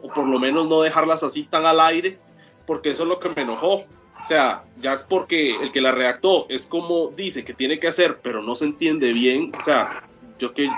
o 0.03 0.12
por 0.12 0.27
lo 0.27 0.41
menos 0.41 0.67
no 0.67 0.83
dejarlas 0.83 1.23
así 1.23 1.45
tan 1.45 1.67
al 1.67 1.79
aire, 1.79 2.19
porque 2.67 2.91
eso 2.91 3.05
es 3.05 3.09
lo 3.11 3.21
que 3.21 3.29
me 3.29 3.43
enojó. 3.43 3.75
O 3.75 4.25
sea, 4.27 4.65
ya 4.81 5.07
porque 5.09 5.55
el 5.55 5.71
que 5.71 5.81
la 5.81 5.93
redactó 5.93 6.47
es 6.49 6.67
como 6.67 7.12
dice 7.17 7.45
que 7.45 7.55
tiene 7.55 7.79
que 7.79 7.87
hacer, 7.87 8.19
pero 8.25 8.43
no 8.43 8.57
se 8.57 8.65
entiende 8.65 9.12
bien. 9.12 9.53
O 9.57 9.62
sea, 9.62 9.85
yo 10.41 10.53
que 10.53 10.69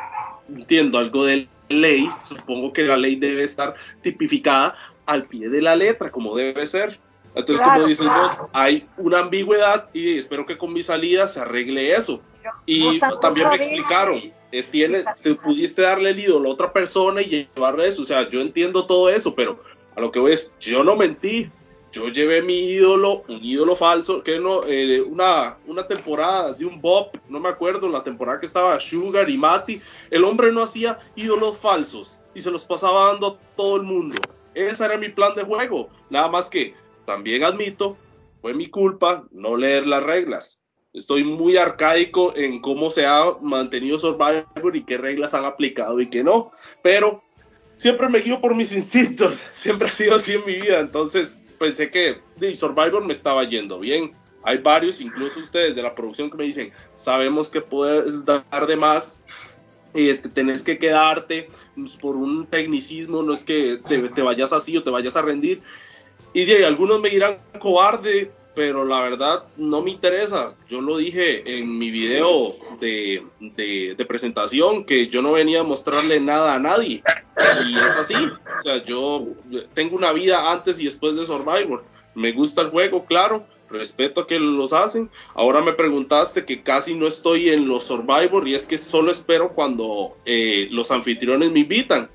entiendo 0.51 0.99
algo 0.99 1.25
de 1.25 1.49
ley, 1.71 2.11
supongo 2.29 2.75
que 2.75 2.83
la 2.83 2.99
ley 2.99 3.17
debe 3.17 3.45
estar 3.45 3.75
tipificada 4.03 4.77
al 5.07 5.25
pie 5.25 5.49
de 5.49 5.63
la 5.63 5.77
letra, 5.77 6.11
como 6.11 6.37
debe 6.37 6.67
ser. 6.67 7.01
Entonces, 7.35 7.65
como 7.67 7.87
dicen 7.87 8.09
vos, 8.09 8.39
hay 8.53 8.89
una 8.97 9.21
ambigüedad 9.21 9.89
y 9.93 10.19
espero 10.19 10.47
que 10.47 10.59
con 10.59 10.73
mi 10.73 10.83
salida 10.83 11.29
se 11.29 11.41
arregle 11.41 11.95
eso. 11.95 12.21
y 12.67 12.99
también 13.21 13.49
me 13.49 13.57
explicaron, 13.57 14.33
eh, 14.53 14.63
tienes, 14.65 15.05
te 15.23 15.35
pudiste 15.35 15.83
darle 15.83 16.11
el 16.11 16.19
ídolo 16.19 16.49
a 16.49 16.53
otra 16.53 16.73
persona 16.73 17.23
y 17.23 17.49
llevarle 17.55 17.89
eso. 17.89 18.03
O 18.03 18.05
sea, 18.05 18.29
yo 18.29 18.41
entiendo 18.41 18.87
todo 18.87 19.09
eso, 19.09 19.35
pero 19.35 19.61
a 19.95 20.01
lo 20.01 20.11
que 20.11 20.19
voy 20.19 20.33
es, 20.33 20.53
yo 20.59 20.83
no 20.83 20.97
mentí. 20.97 21.51
Yo 21.93 22.09
llevé 22.09 22.41
mi 22.41 22.55
ídolo, 22.55 23.25
un 23.27 23.45
ídolo 23.45 23.75
falso, 23.75 24.23
que 24.23 24.39
no, 24.39 24.61
eh, 24.65 25.03
una, 25.03 25.57
una 25.67 25.89
temporada 25.89 26.53
de 26.53 26.65
un 26.65 26.81
Bob, 26.81 27.11
no 27.29 27.41
me 27.41 27.49
acuerdo, 27.49 27.89
la 27.89 28.05
temporada 28.05 28.39
que 28.39 28.47
estaba 28.47 28.79
Sugar 28.79 29.29
y 29.29 29.37
Mati, 29.37 29.81
el 30.09 30.23
hombre 30.23 30.53
no 30.53 30.63
hacía 30.63 31.01
ídolos 31.17 31.59
falsos 31.59 32.17
y 32.33 32.39
se 32.39 32.51
los 32.53 32.65
pasaba 32.65 33.09
dando 33.09 33.27
a 33.27 33.57
todo 33.57 33.75
el 33.75 33.83
mundo. 33.83 34.21
Ese 34.55 34.85
era 34.85 34.97
mi 34.97 35.09
plan 35.09 35.35
de 35.35 35.43
juego. 35.43 35.89
Nada 36.11 36.29
más 36.29 36.49
que 36.49 36.75
también 37.07 37.45
admito, 37.45 37.97
fue 38.41 38.55
mi 38.55 38.69
culpa 38.69 39.25
no 39.31 39.57
leer 39.57 39.87
las 39.87 40.03
reglas. 40.03 40.61
Estoy 40.93 41.23
muy 41.23 41.57
arcaico 41.57 42.35
en 42.37 42.61
cómo 42.61 42.91
se 42.91 43.07
ha 43.07 43.37
mantenido 43.41 43.99
Survivor 43.99 44.75
y 44.75 44.85
qué 44.85 44.99
reglas 44.99 45.35
han 45.35 45.45
aplicado 45.45 46.01
y 46.01 46.11
qué 46.11 46.25
no. 46.25 46.51
Pero 46.83 47.23
siempre 47.77 48.09
me 48.09 48.21
guío 48.21 48.41
por 48.41 48.55
mis 48.55 48.73
instintos. 48.75 49.41
Siempre 49.55 49.89
ha 49.89 49.93
sido 49.93 50.17
así 50.17 50.33
en 50.33 50.45
mi 50.45 50.57
vida. 50.57 50.81
Entonces 50.81 51.37
pensé 51.59 51.91
que 51.91 52.21
Survivor 52.55 53.05
me 53.05 53.13
estaba 53.13 53.45
yendo 53.45 53.79
bien. 53.79 54.13
Hay 54.43 54.59
varios, 54.59 55.01
incluso 55.01 55.39
ustedes 55.41 55.77
de 55.77 55.83
la 55.83 55.95
producción, 55.95 56.31
que 56.31 56.37
me 56.39 56.45
dicen, 56.45 56.73
sabemos 56.95 57.51
que 57.51 57.61
puedes 57.61 58.25
dar 58.25 58.67
de 58.67 58.77
más, 58.77 59.21
este, 59.93 60.29
tenés 60.29 60.63
que 60.63 60.79
quedarte 60.79 61.51
pues, 61.75 61.97
por 61.97 62.17
un 62.17 62.47
tecnicismo, 62.47 63.23
no 63.23 63.35
es 63.35 63.45
que 63.45 63.81
te, 63.87 64.23
vayas 64.23 64.53
así 64.53 64.77
o 64.77 64.83
te 64.83 64.91
vayas 64.91 65.17
a 65.17 65.23
rendir. 65.23 65.63
Y 66.33 66.45
de 66.45 66.57
ahí, 66.57 66.63
algunos 66.63 67.01
me 67.01 67.11
dirán 67.11 67.39
cobarde, 67.59 68.31
pero 68.55 68.85
la 68.85 69.01
verdad 69.03 69.45
no 69.57 69.83
me 69.83 69.91
interesa. 69.91 70.55
Yo 70.69 70.81
lo 70.81 70.99
dije 70.99 71.59
en 71.59 71.79
mi 71.79 71.91
video 71.91 72.57
de, 72.81 73.23
de, 73.41 74.05
presentación, 74.07 74.85
que 74.85 75.09
yo 75.09 75.23
no 75.23 75.33
venía 75.33 75.61
a 75.61 75.65
mostrarle 75.65 76.21
nada 76.21 76.55
a 76.55 76.59
nadie. 76.59 77.03
Y 77.67 77.75
es 77.75 77.97
así. 77.97 78.15
O 78.15 78.63
sea, 78.63 78.85
yo 78.85 79.29
tengo 79.75 79.97
una 79.97 80.13
vida 80.13 80.51
antes 80.53 80.79
y 80.79 80.85
después 80.85 81.17
de 81.17 81.27
Survivor. 81.27 81.85
Me 82.15 82.33
gusta 82.33 82.63
el 82.63 82.71
juego, 82.71 83.05
claro. 83.07 83.47
Respeto 83.71 84.23
a 84.23 84.27
que 84.27 84.41
los 84.41 84.73
hacen. 84.73 85.09
Ahora 85.35 85.63
me 85.63 85.73
preguntaste 85.73 86.45
que 86.45 86.63
casi 86.63 86.95
no 86.95 87.07
estoy 87.07 87.51
en 87.51 87.69
los 87.69 87.85
Survivor 87.85 88.47
y 88.49 88.57
es 88.57 88.67
que 88.67 88.77
solo 88.77 89.13
espero 89.13 89.55
cuando 89.55 90.17
eh, 90.25 90.67
los 90.71 90.91
anfitriones 90.91 91.53
me 91.53 91.61
invitan. 91.61 92.11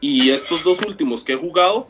Y 0.00 0.30
estos 0.30 0.64
dos 0.64 0.78
últimos 0.86 1.24
que 1.24 1.32
he 1.32 1.36
jugado, 1.36 1.88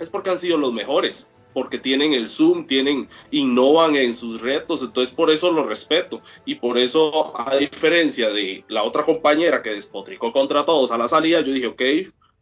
es 0.00 0.10
porque 0.10 0.30
han 0.30 0.38
sido 0.38 0.58
los 0.58 0.72
mejores, 0.72 1.28
porque 1.52 1.78
tienen 1.78 2.12
el 2.12 2.28
Zoom, 2.28 2.66
tienen, 2.66 3.08
innovan 3.30 3.96
en 3.96 4.14
sus 4.14 4.40
retos, 4.40 4.82
entonces 4.82 5.14
por 5.14 5.30
eso 5.30 5.50
lo 5.50 5.64
respeto 5.64 6.20
y 6.44 6.56
por 6.56 6.78
eso, 6.78 7.38
a 7.38 7.56
diferencia 7.56 8.30
de 8.30 8.64
la 8.68 8.82
otra 8.84 9.04
compañera 9.04 9.62
que 9.62 9.70
despotricó 9.70 10.32
contra 10.32 10.64
todos 10.64 10.90
a 10.90 10.98
la 10.98 11.08
salida, 11.08 11.40
yo 11.40 11.52
dije, 11.52 11.66
ok, 11.66 11.82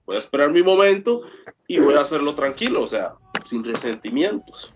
voy 0.05 0.17
a 0.17 0.19
esperar 0.19 0.51
mi 0.51 0.63
momento 0.63 1.23
y 1.67 1.79
voy 1.81 1.95
a 1.95 2.01
hacerlo 2.01 2.35
tranquilo, 2.35 2.83
o 2.83 2.87
sea, 2.87 3.15
sin 3.45 3.65
resentimientos. 3.65 4.73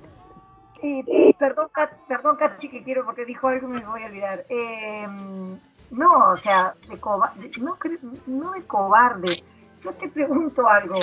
Y, 0.83 1.35
perdón, 1.35 1.69
perdón, 2.09 2.37
Katy, 2.37 2.69
que 2.71 2.83
quiero 2.83 3.05
porque 3.05 3.27
dijo 3.27 3.49
algo 3.49 3.69
y 3.69 3.73
me 3.73 3.87
voy 3.87 4.03
a 4.03 4.07
olvidar. 4.07 4.47
Em, 4.49 5.59
no, 5.91 6.31
o 6.31 6.37
sea, 6.37 6.75
de 6.89 6.99
cobarde, 6.99 7.51
no, 7.61 7.77
no 8.27 8.51
de 8.53 8.65
cobarde. 8.65 9.43
Yo 9.83 9.93
te 9.93 10.09
pregunto 10.09 10.67
algo 10.67 10.97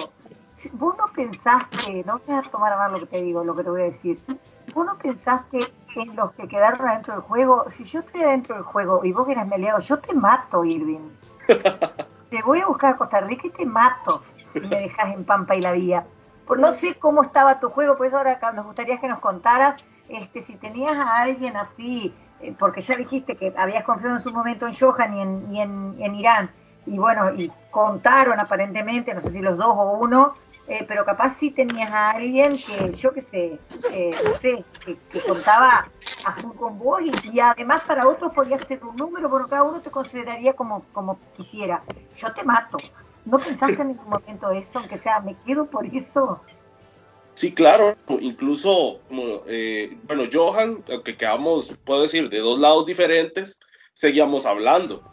vos 0.74 0.96
no 0.98 1.08
pensaste, 1.14 2.04
no 2.06 2.20
se 2.20 2.34
a 2.34 2.42
tomar 2.42 2.74
a 2.74 2.78
mal 2.78 2.92
lo 2.92 3.00
que 3.00 3.06
te 3.06 3.22
digo, 3.22 3.44
lo 3.44 3.56
que 3.56 3.64
te 3.64 3.70
voy 3.70 3.82
a 3.82 3.86
decir, 3.86 4.20
vos 4.74 4.86
no 4.86 4.98
pensaste 4.98 5.60
en 5.96 6.16
los 6.16 6.32
que 6.34 6.48
quedaron 6.48 6.88
adentro 6.88 7.14
del 7.16 7.24
juego, 7.24 7.66
si 7.70 7.84
yo 7.84 8.00
estoy 8.00 8.22
adentro 8.22 8.56
del 8.56 8.64
juego 8.64 9.02
y 9.04 9.12
vos 9.12 9.28
eras 9.30 9.48
meleado, 9.48 9.80
yo 9.80 10.00
te 10.00 10.14
mato, 10.14 10.64
Irving. 10.64 11.10
te 12.30 12.42
voy 12.44 12.60
a 12.60 12.68
buscar 12.68 12.94
a 12.94 12.98
Costa 12.98 13.22
Rica 13.22 13.48
y 13.48 13.52
te 13.52 13.66
mato 13.66 14.24
si 14.54 14.60
me 14.60 14.80
dejas 14.80 15.14
en 15.14 15.24
Pampa 15.24 15.56
y 15.56 15.62
la 15.62 15.72
Vía. 15.72 16.06
Pues 16.46 16.60
no 16.60 16.72
sé 16.72 16.96
cómo 16.96 17.24
estaba 17.24 17.60
tu 17.60 17.70
juego, 17.70 17.98
pues 17.98 18.14
ahora 18.14 18.40
nos 18.54 18.66
gustaría 18.66 19.00
que 19.00 19.08
nos 19.08 19.20
contaras 19.20 19.84
este, 20.08 20.42
si 20.42 20.56
tenías 20.56 20.96
a 20.96 21.18
alguien 21.18 21.58
así, 21.58 22.14
eh, 22.40 22.56
porque 22.58 22.82
ya 22.82 22.96
dijiste 22.96 23.36
que 23.36 23.54
habías 23.58 23.84
confiado 23.84 24.16
en 24.16 24.22
su 24.22 24.32
momento 24.32 24.68
en 24.68 24.74
Johan 24.74 25.18
y 25.18 25.22
en, 25.22 25.52
y 25.52 25.62
en, 25.62 25.96
en 26.00 26.16
Irán, 26.16 26.52
y 26.86 26.98
bueno, 26.98 27.34
y 27.34 27.52
contaron 27.70 28.40
aparentemente, 28.40 29.14
no 29.14 29.22
sé 29.22 29.32
si 29.32 29.42
los 29.42 29.58
dos 29.58 29.76
o 29.76 29.98
uno, 30.00 30.34
eh, 30.68 30.86
pero 30.88 31.06
capaz 31.06 31.38
sí 31.38 31.52
tenías 31.52 31.90
a 31.92 32.12
alguien 32.12 32.58
que, 32.58 32.94
yo 32.94 33.14
qué 33.14 33.22
sé, 33.22 33.60
no 34.26 34.34
sé, 34.36 34.64
que, 34.86 35.22
contaba 35.22 35.90
azul 36.26 36.56
con 36.56 36.78
vos 36.78 37.02
y, 37.32 37.40
además 37.40 37.82
para 37.88 38.08
otros 38.08 38.34
podía 38.34 38.58
ser 38.60 38.84
un 38.84 38.96
número, 38.96 39.30
porque 39.30 39.50
cada 39.50 39.64
uno 39.64 39.82
te 39.82 39.92
consideraría 39.92 40.54
como, 40.54 40.84
como 40.94 41.20
quisiera. 41.36 41.84
Yo 42.18 42.34
te 42.34 42.44
mato. 42.44 42.78
¿No 43.26 43.40
pensaste 43.40 43.82
en 43.82 43.90
ningún 43.90 44.10
momento 44.10 44.52
eso, 44.52 44.80
aunque 44.80 44.98
sea, 44.98 45.20
me 45.20 45.36
quedo 45.46 45.66
por 45.66 45.86
eso? 45.86 46.40
Sí, 47.34 47.54
claro, 47.54 47.96
incluso, 48.20 49.00
eh, 49.48 49.96
bueno, 50.04 50.24
Johan, 50.32 50.84
aunque 50.90 51.18
quedamos, 51.18 51.72
puedo 51.86 52.02
decir, 52.02 52.30
de 52.30 52.40
dos 52.40 52.60
lados 52.60 52.86
diferentes, 52.86 53.60
seguíamos 53.94 54.46
hablando. 54.46 55.04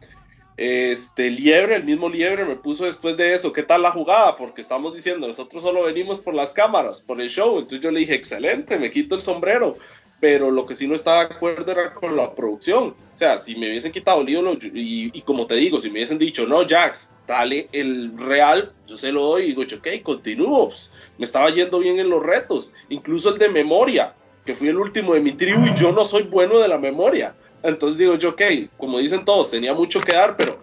Este 0.56 1.30
Liebre, 1.30 1.74
el 1.76 1.84
mismo 1.84 2.08
Liebre 2.08 2.44
me 2.44 2.54
puso 2.54 2.84
después 2.84 3.16
de 3.16 3.34
eso, 3.34 3.52
¿qué 3.52 3.64
tal 3.64 3.82
la 3.82 3.90
jugada? 3.90 4.36
Porque 4.36 4.60
estamos 4.60 4.94
diciendo, 4.94 5.26
nosotros 5.26 5.62
solo 5.62 5.82
venimos 5.82 6.20
por 6.20 6.32
las 6.32 6.52
cámaras, 6.52 7.00
por 7.00 7.20
el 7.20 7.28
show. 7.28 7.58
Entonces 7.58 7.80
yo 7.80 7.90
le 7.90 8.00
dije, 8.00 8.14
excelente, 8.14 8.78
me 8.78 8.90
quito 8.90 9.16
el 9.16 9.22
sombrero. 9.22 9.76
Pero 10.20 10.52
lo 10.52 10.64
que 10.64 10.76
sí 10.76 10.86
no 10.86 10.94
estaba 10.94 11.26
de 11.26 11.34
acuerdo 11.34 11.72
era 11.72 11.92
con 11.92 12.16
la 12.16 12.32
producción. 12.34 12.94
O 13.14 13.18
sea, 13.18 13.36
si 13.36 13.56
me 13.56 13.68
hubiesen 13.68 13.90
quitado 13.90 14.20
el 14.20 14.28
ídolo, 14.28 14.56
y, 14.62 15.20
como 15.22 15.46
te 15.46 15.56
digo, 15.56 15.80
si 15.80 15.88
me 15.88 15.94
hubiesen 15.94 16.18
dicho, 16.18 16.46
no, 16.46 16.66
Jax, 16.66 17.10
dale 17.26 17.68
el 17.72 18.16
real, 18.16 18.72
yo 18.86 18.96
se 18.96 19.10
lo 19.10 19.22
doy 19.22 19.42
y 19.42 19.46
digo, 19.54 19.62
ok, 19.62 20.02
continúo. 20.02 20.68
Pues, 20.68 20.90
me 21.18 21.24
estaba 21.24 21.50
yendo 21.50 21.80
bien 21.80 21.98
en 21.98 22.08
los 22.08 22.22
retos, 22.22 22.70
incluso 22.88 23.30
el 23.30 23.38
de 23.38 23.48
memoria, 23.48 24.14
que 24.46 24.54
fui 24.54 24.68
el 24.68 24.78
último 24.78 25.14
de 25.14 25.20
mi 25.20 25.32
tribu 25.32 25.66
y 25.66 25.74
yo 25.74 25.90
no 25.90 26.04
soy 26.04 26.22
bueno 26.22 26.58
de 26.58 26.68
la 26.68 26.78
memoria. 26.78 27.34
Entonces 27.64 27.98
digo 27.98 28.14
yo, 28.16 28.30
ok, 28.30 28.42
como 28.76 28.98
dicen 28.98 29.24
todos, 29.24 29.50
tenía 29.50 29.72
mucho 29.72 30.00
que 30.00 30.14
dar, 30.14 30.36
pero 30.36 30.58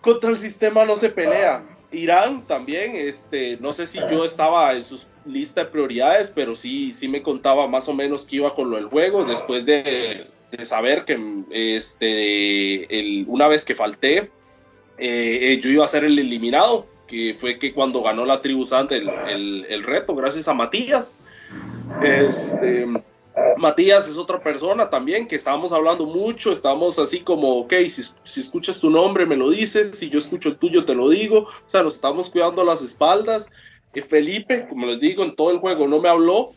contra 0.00 0.30
el 0.30 0.36
sistema 0.36 0.84
no 0.84 0.96
se 0.96 1.10
pelea. 1.10 1.64
Irán 1.90 2.46
también, 2.46 2.94
este, 2.94 3.58
no 3.60 3.72
sé 3.72 3.86
si 3.86 3.98
yo 4.10 4.24
estaba 4.24 4.72
en 4.74 4.84
su 4.84 5.04
lista 5.26 5.64
de 5.64 5.70
prioridades, 5.70 6.32
pero 6.34 6.54
sí, 6.54 6.92
sí 6.92 7.08
me 7.08 7.22
contaba 7.22 7.66
más 7.66 7.88
o 7.88 7.94
menos 7.94 8.24
que 8.24 8.36
iba 8.36 8.54
con 8.54 8.70
lo 8.70 8.76
del 8.76 8.86
juego, 8.86 9.24
después 9.24 9.66
de, 9.66 10.28
saber 10.62 11.04
que 11.04 11.18
este, 11.50 12.98
el, 12.98 13.24
una 13.26 13.48
vez 13.48 13.64
que 13.64 13.74
falté, 13.74 14.30
eh, 14.98 15.38
eh, 15.40 15.60
yo 15.60 15.70
iba 15.70 15.84
a 15.84 15.88
ser 15.88 16.04
el 16.04 16.16
eliminado, 16.16 16.86
que 17.08 17.34
fue 17.34 17.58
que 17.58 17.72
cuando 17.72 18.02
ganó 18.02 18.24
la 18.24 18.40
tribu 18.40 18.64
Santa 18.64 18.94
el, 18.94 19.66
el, 19.68 19.82
reto, 19.82 20.14
gracias 20.14 20.46
a 20.46 20.54
Matías. 20.54 21.12
Este, 22.02 22.86
Matías 23.56 24.08
es 24.08 24.16
otra 24.16 24.40
persona 24.40 24.90
también 24.90 25.26
que 25.26 25.36
estábamos 25.36 25.72
hablando 25.72 26.06
mucho, 26.06 26.52
estábamos 26.52 26.98
así 26.98 27.20
como, 27.20 27.58
ok, 27.60 27.74
si, 27.88 28.40
escuchas 28.40 28.78
tu 28.78 28.90
nombre 28.90 29.26
me 29.26 29.36
lo 29.36 29.50
dices, 29.50 29.92
si 29.92 30.08
yo 30.08 30.18
escucho 30.18 30.50
el 30.50 30.56
tuyo 30.56 30.84
te 30.84 30.94
lo 30.94 31.08
digo, 31.08 31.40
o 31.40 31.68
sea, 31.68 31.82
nos 31.82 31.96
estamos 31.96 32.30
cuidando 32.30 32.64
las 32.64 32.82
espaldas. 32.82 33.48
Eh, 33.92 34.02
Felipe, 34.02 34.66
como 34.68 34.86
les 34.86 35.00
digo, 35.00 35.24
en 35.24 35.34
todo 35.34 35.50
el 35.50 35.58
juego 35.58 35.88
no 35.88 36.00
me 36.00 36.08
habló 36.08 36.50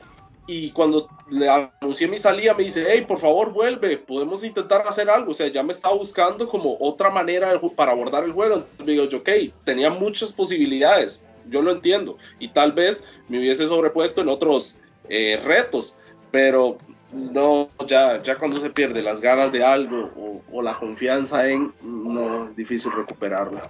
y 0.48 0.72
cuando 0.72 1.08
le 1.30 1.50
anuncié 1.50 2.08
mi 2.08 2.20
salida 2.20 2.54
me 2.54 2.64
dice, 2.64 2.86
hey, 2.88 3.06
por 3.08 3.20
favor 3.20 3.52
vuelve, 3.52 3.98
podemos 3.98 4.44
intentar 4.44 4.88
hacer 4.88 5.10
algo, 5.10 5.32
o 5.32 5.34
sea, 5.34 5.48
ya 5.48 5.64
me 5.64 5.74
estaba 5.74 5.96
buscando 5.96 6.48
como 6.48 6.78
otra 6.80 7.10
manera 7.10 7.60
para 7.76 7.92
abordar 7.92 8.24
el 8.24 8.32
juego. 8.32 8.56
Entonces 8.56 8.86
digo, 8.86 9.06
yo, 9.06 9.18
ok, 9.20 9.30
tenía 9.66 9.90
muchas 9.90 10.32
posibilidades, 10.32 11.20
yo 11.50 11.62
lo 11.62 11.72
entiendo, 11.72 12.18
y 12.40 12.50
tal 12.50 12.72
vez 12.72 13.04
me 13.28 13.40
hubiese 13.40 13.68
sobrepuesto 13.68 14.22
en 14.22 14.30
otros 14.30 14.76
eh, 15.10 15.40
retos 15.44 15.96
pero 16.32 16.78
no, 17.12 17.70
ya, 17.88 18.22
ya 18.22 18.36
cuando 18.36 18.60
se 18.60 18.70
pierde 18.70 19.02
las 19.02 19.22
ganas 19.22 19.52
de 19.52 19.64
algo 19.64 20.42
o, 20.52 20.62
la 20.62 20.78
confianza 20.78 21.48
en, 21.48 21.74
no 21.82 22.46
es 22.48 22.56
difícil 22.56 22.92
recuperarla. 22.92 23.70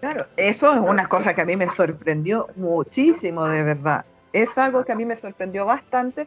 Claro, 0.00 0.26
eso 0.36 0.72
es 0.72 0.80
una 0.80 1.08
cosa 1.08 1.34
que 1.34 1.42
a 1.42 1.44
mí 1.44 1.56
me 1.56 1.68
sorprendió 1.68 2.48
muchísimo, 2.56 3.46
de 3.46 3.62
verdad. 3.62 4.06
Es 4.32 4.56
algo 4.56 4.84
que 4.84 4.92
a 4.92 4.94
mí 4.94 5.04
me 5.04 5.14
sorprendió 5.14 5.66
bastante, 5.66 6.26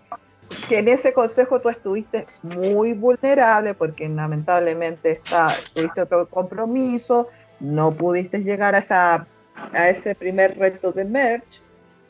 que 0.69 0.79
en 0.79 0.89
ese 0.89 1.13
consejo 1.13 1.59
tú 1.59 1.69
estuviste 1.69 2.27
muy 2.43 2.93
vulnerable 2.93 3.73
porque 3.73 4.07
lamentablemente 4.09 5.13
está, 5.13 5.55
tuviste 5.73 6.01
otro 6.01 6.27
compromiso, 6.27 7.29
no 7.59 7.91
pudiste 7.91 8.43
llegar 8.43 8.75
a, 8.75 8.79
esa, 8.79 9.25
a 9.73 9.89
ese 9.89 10.13
primer 10.13 10.57
reto 10.59 10.91
de 10.91 11.05
merch 11.05 11.63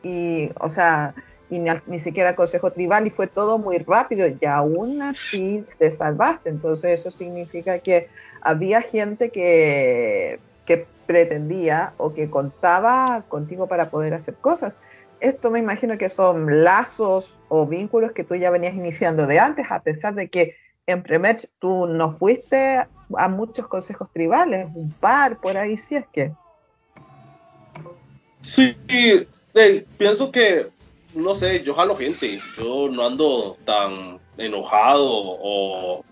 y, 0.03 0.51
o 0.60 0.69
sea, 0.69 1.15
y 1.50 1.60
ni, 1.60 2.00
siquiera 2.00 2.36
consejo 2.36 2.72
tribal 2.72 3.07
y 3.07 3.10
fue 3.10 3.27
todo 3.27 3.57
muy 3.57 3.77
rápido 3.77 4.27
y 4.27 4.45
aún 4.45 5.01
así 5.01 5.65
te 5.77 5.91
salvaste. 5.91 6.50
Entonces 6.50 7.00
eso 7.00 7.12
significa 7.12 7.79
que 7.79 8.10
había 8.41 8.81
gente 8.81 9.29
que, 9.29 10.39
que 10.65 10.86
pretendía 11.05 11.93
o 11.98 12.13
que 12.13 12.29
contaba 12.29 13.24
contigo 13.27 13.67
para 13.67 13.89
poder 13.89 14.13
hacer 14.13 14.36
cosas. 14.36 14.77
Esto 15.19 15.51
me 15.51 15.60
imagino 15.60 15.98
que 15.98 16.10
son 16.10 16.63
lazos 16.63 17.39
o 17.48 17.65
vínculos 17.65 18.12
que 18.12 18.24
tú 18.24 18.36
ya 18.36 18.51
venías 18.51 18.74
iniciando 18.74 19.25
de 19.27 19.39
antes, 19.39 19.67
a 19.69 19.79
pesar 19.79 20.15
de 20.15 20.29
que 20.29 20.55
en 20.86 21.01
Premer 21.01 21.50
tú 21.60 21.86
no 21.88 22.17
fuiste 22.17 22.86
a 23.17 23.27
muchos 23.29 23.67
consejos 23.67 24.10
tribales, 24.12 24.67
un 24.74 24.91
par 24.91 25.39
por 25.39 25.55
ahí, 25.55 25.77
si 25.77 25.95
es 25.95 26.05
que. 26.12 26.33
Sí, 28.41 28.75
pienso 29.98 30.31
que, 30.31 30.69
no 31.13 31.36
sé, 31.36 31.63
yo 31.63 31.74
jalo 31.74 31.95
gente, 31.95 32.41
yo 32.57 32.89
no 32.89 33.05
ando 33.05 33.57
tan 33.65 34.19
enojado 34.38 35.07
o 35.10 36.03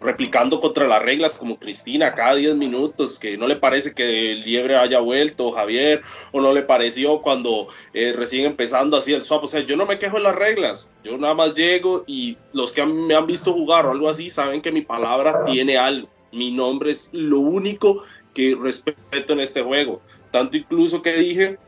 replicando 0.00 0.60
contra 0.60 0.86
las 0.86 1.02
reglas 1.02 1.34
como 1.34 1.58
Cristina 1.58 2.14
cada 2.14 2.36
10 2.36 2.56
minutos, 2.56 3.18
que 3.18 3.36
no 3.36 3.46
le 3.46 3.56
parece 3.56 3.94
que 3.94 4.32
el 4.32 4.40
liebre 4.40 4.76
haya 4.76 5.00
vuelto, 5.00 5.52
Javier, 5.52 6.02
o 6.30 6.40
no 6.40 6.52
le 6.52 6.62
pareció 6.62 7.20
cuando 7.20 7.68
eh, 7.92 8.12
recién 8.16 8.46
empezando 8.46 8.96
así 8.96 9.12
el 9.12 9.22
swap. 9.22 9.44
O 9.44 9.48
sea, 9.48 9.60
yo 9.60 9.76
no 9.76 9.86
me 9.86 9.98
quejo 9.98 10.16
de 10.16 10.22
las 10.22 10.34
reglas, 10.34 10.88
yo 11.02 11.18
nada 11.18 11.34
más 11.34 11.54
llego 11.54 12.04
y 12.06 12.36
los 12.52 12.72
que 12.72 12.84
me 12.86 13.14
han 13.14 13.26
visto 13.26 13.52
jugar 13.52 13.86
o 13.86 13.92
algo 13.92 14.08
así 14.08 14.30
saben 14.30 14.62
que 14.62 14.72
mi 14.72 14.82
palabra 14.82 15.44
tiene 15.44 15.76
algo. 15.76 16.08
Mi 16.30 16.50
nombre 16.50 16.92
es 16.92 17.08
lo 17.12 17.40
único 17.40 18.04
que 18.34 18.56
respeto 18.58 19.32
en 19.32 19.40
este 19.40 19.62
juego. 19.62 20.00
Tanto 20.30 20.56
incluso 20.56 21.02
que 21.02 21.12
dije 21.12 21.58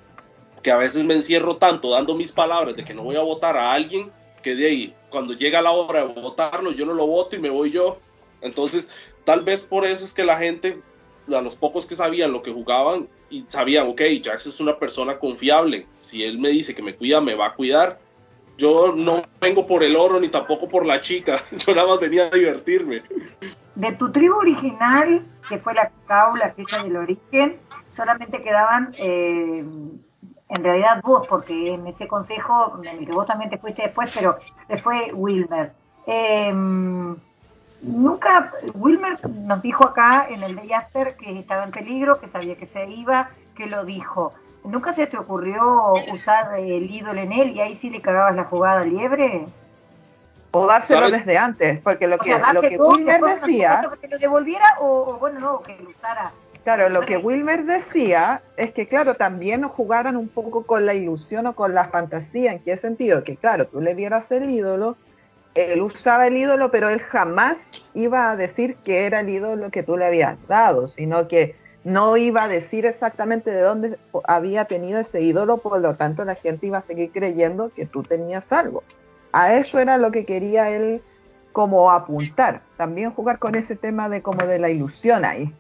que 0.65 0.73
a 0.73 0.79
veces 0.79 1.05
me 1.05 1.15
encierro 1.15 1.59
tanto 1.59 1.91
dando 1.91 2.15
mis 2.17 2.33
palabras 2.33 2.75
de 2.75 2.85
que 2.85 2.95
no 2.95 3.05
voy 3.05 3.17
a 3.17 3.21
votar 3.21 3.57
a 3.57 3.73
alguien 3.73 4.11
que 4.43 4.57
de 4.57 4.67
ahí, 4.67 4.95
cuando 5.11 5.35
llega 5.35 5.63
la 5.63 5.71
hora 5.71 6.07
de 6.07 6.21
votarlo, 6.21 6.73
yo 6.73 6.87
no 6.87 6.95
lo 6.95 7.07
voto 7.07 7.37
y 7.37 7.39
me 7.39 7.51
voy 7.51 7.71
yo. 7.71 7.99
Entonces, 8.41 8.91
tal 9.25 9.43
vez 9.43 9.61
por 9.61 9.85
eso 9.85 10.05
es 10.05 10.13
que 10.13 10.25
la 10.25 10.39
gente, 10.39 10.81
a 11.29 11.41
los 11.41 11.55
pocos 11.55 11.87
que 11.87 11.95
sabían 11.95 12.33
lo 12.33 12.43
que 12.43 12.53
jugaban, 12.53 13.09
y 13.31 13.45
sabían, 13.49 13.89
ok, 13.89 14.01
Jax 14.23 14.47
es 14.47 14.61
una 14.61 14.79
persona 14.79 15.19
confiable. 15.19 15.87
Si 16.03 16.23
él 16.23 16.39
me 16.39 16.49
dice 16.51 16.75
que 16.75 16.83
me 16.83 16.95
cuida, 16.95 17.21
me 17.21 17.35
va 17.35 17.49
a 17.49 17.55
cuidar. 17.55 17.99
Yo 18.57 18.93
no 18.95 19.23
vengo 19.41 19.67
por 19.67 19.83
el 19.83 19.97
oro 19.97 20.21
ni 20.21 20.29
tampoco 20.29 20.69
por 20.69 20.87
la 20.87 21.01
chica. 21.01 21.43
Yo 21.67 21.75
nada 21.75 21.89
más 21.89 22.01
venía 22.01 22.27
a 22.27 22.31
divertirme. 22.31 23.03
De 23.75 23.93
tu 23.93 24.13
tribu 24.13 24.37
original, 24.37 25.27
que 25.49 25.59
fue 25.59 25.75
la 25.75 25.91
caula, 26.07 26.47
aquella 26.47 26.85
del 26.85 26.97
origen, 26.97 27.59
solamente 27.89 28.43
quedaban 28.43 28.95
eh, 28.99 29.65
en 30.49 30.63
realidad 30.63 31.01
vos, 31.03 31.27
porque 31.27 31.75
en 31.75 31.87
ese 31.87 32.07
consejo, 32.07 32.79
en 32.83 32.99
el 32.99 33.07
que 33.07 33.13
vos 33.13 33.27
también 33.27 33.51
te 33.51 33.59
fuiste 33.59 33.83
después, 33.83 34.11
pero 34.15 34.37
se 34.69 34.79
fue 34.79 35.13
Wilmer. 35.13 35.73
Em, 36.07 37.17
nunca, 37.83 38.53
Wilmer 38.75 39.27
nos 39.29 39.63
dijo 39.63 39.85
acá 39.85 40.27
en 40.29 40.43
el 40.43 40.55
Day 40.55 40.73
After 40.73 41.17
que 41.17 41.39
estaba 41.39 41.65
en 41.65 41.71
peligro, 41.71 42.21
que 42.21 42.29
sabía 42.29 42.57
que 42.57 42.67
se 42.67 42.87
iba, 42.87 43.31
que 43.57 43.67
lo 43.67 43.85
dijo. 43.85 44.35
¿Nunca 44.65 44.93
se 44.93 45.07
te 45.07 45.19
ocurrió 45.19 45.95
usar 46.13 46.59
el 46.59 46.91
ídolo 46.91 47.21
en 47.21 47.33
él 47.33 47.51
y 47.51 47.61
ahí 47.61 47.75
sí 47.75 47.91
le 47.91 48.01
cagabas 48.01 48.37
la 48.37 48.45
jugada 48.45 48.83
al 48.83 48.91
liebre? 48.91 49.47
O 50.53 50.67
dárselo 50.67 51.11
desde 51.11 51.37
antes, 51.37 51.81
porque 51.81 52.07
lo 52.07 52.19
que, 52.19 52.39
lo 52.53 52.61
que 52.61 52.77
Wilmer 52.79 53.21
decía... 53.21 53.91
Que 54.01 54.09
lo 54.09 54.19
devolviera 54.19 54.65
o, 54.81 55.17
bueno, 55.19 55.41
no, 55.41 55.61
que 55.63 55.77
lo 55.83 55.91
usara 55.91 56.33
Claro, 56.65 56.89
lo 56.89 57.03
que 57.03 57.19
Wilmer 57.19 57.67
decía 57.67 58.43
es 58.57 58.73
que, 58.73 58.89
claro, 58.89 59.17
también 59.17 59.63
jugaran 59.65 60.17
un 60.17 60.29
poco 60.29 60.65
con 60.65 60.87
la 60.87 60.95
ilusión 60.95 61.47
o 61.47 61.55
con 61.55 61.75
la 61.75 61.89
fantasía. 61.89 62.53
¿En 62.53 62.61
qué 62.61 62.79
sentido? 62.79 63.23
Que, 63.23 63.37
claro, 63.37 63.67
tú 63.67 63.83
le 63.83 63.95
dieras 63.95 64.31
el 64.33 64.49
ídolo, 64.49 64.97
él 65.55 65.83
usaba 65.83 66.27
el 66.27 66.39
ídolo, 66.39 66.71
pero 66.71 66.89
él 66.89 67.01
jamás 67.01 67.85
iba 67.93 68.31
a 68.31 68.37
decir 68.37 68.77
que 68.77 69.05
era 69.05 69.21
el 69.21 69.29
ídolo 69.29 69.71
que 69.71 69.83
tú 69.83 69.99
le 69.99 70.07
habías 70.07 70.39
dado, 70.49 70.87
sino 70.87 71.29
que 71.29 71.55
no 71.85 72.17
iba 72.17 72.45
a 72.45 72.49
decir 72.49 72.87
exactamente 72.87 73.51
de 73.51 73.61
dónde 73.61 73.99
había 74.27 74.65
tenido 74.65 75.01
ese 75.01 75.21
ídolo, 75.21 75.59
por 75.59 75.79
lo 75.81 75.97
tanto 75.97 76.25
la 76.25 76.35
gente 76.35 76.69
iba 76.69 76.79
a 76.79 76.83
seguir 76.83 77.13
creyendo 77.13 77.69
que 77.69 77.85
tú 77.85 78.03
tenías 78.03 78.53
algo. 78.55 78.83
A 79.33 79.55
eso 79.55 79.79
era 79.81 79.99
lo 79.99 80.11
que 80.11 80.25
quería 80.25 80.71
él 80.71 81.03
como 81.53 81.91
apuntar, 81.91 82.63
también 82.79 83.11
jugar 83.11 83.39
con 83.39 83.55
ese 83.55 83.77
tema 83.77 84.09
de 84.09 84.23
como 84.23 84.47
de 84.47 84.59
la 84.59 84.71
ilusión 84.71 85.27
ahí. 85.27 85.53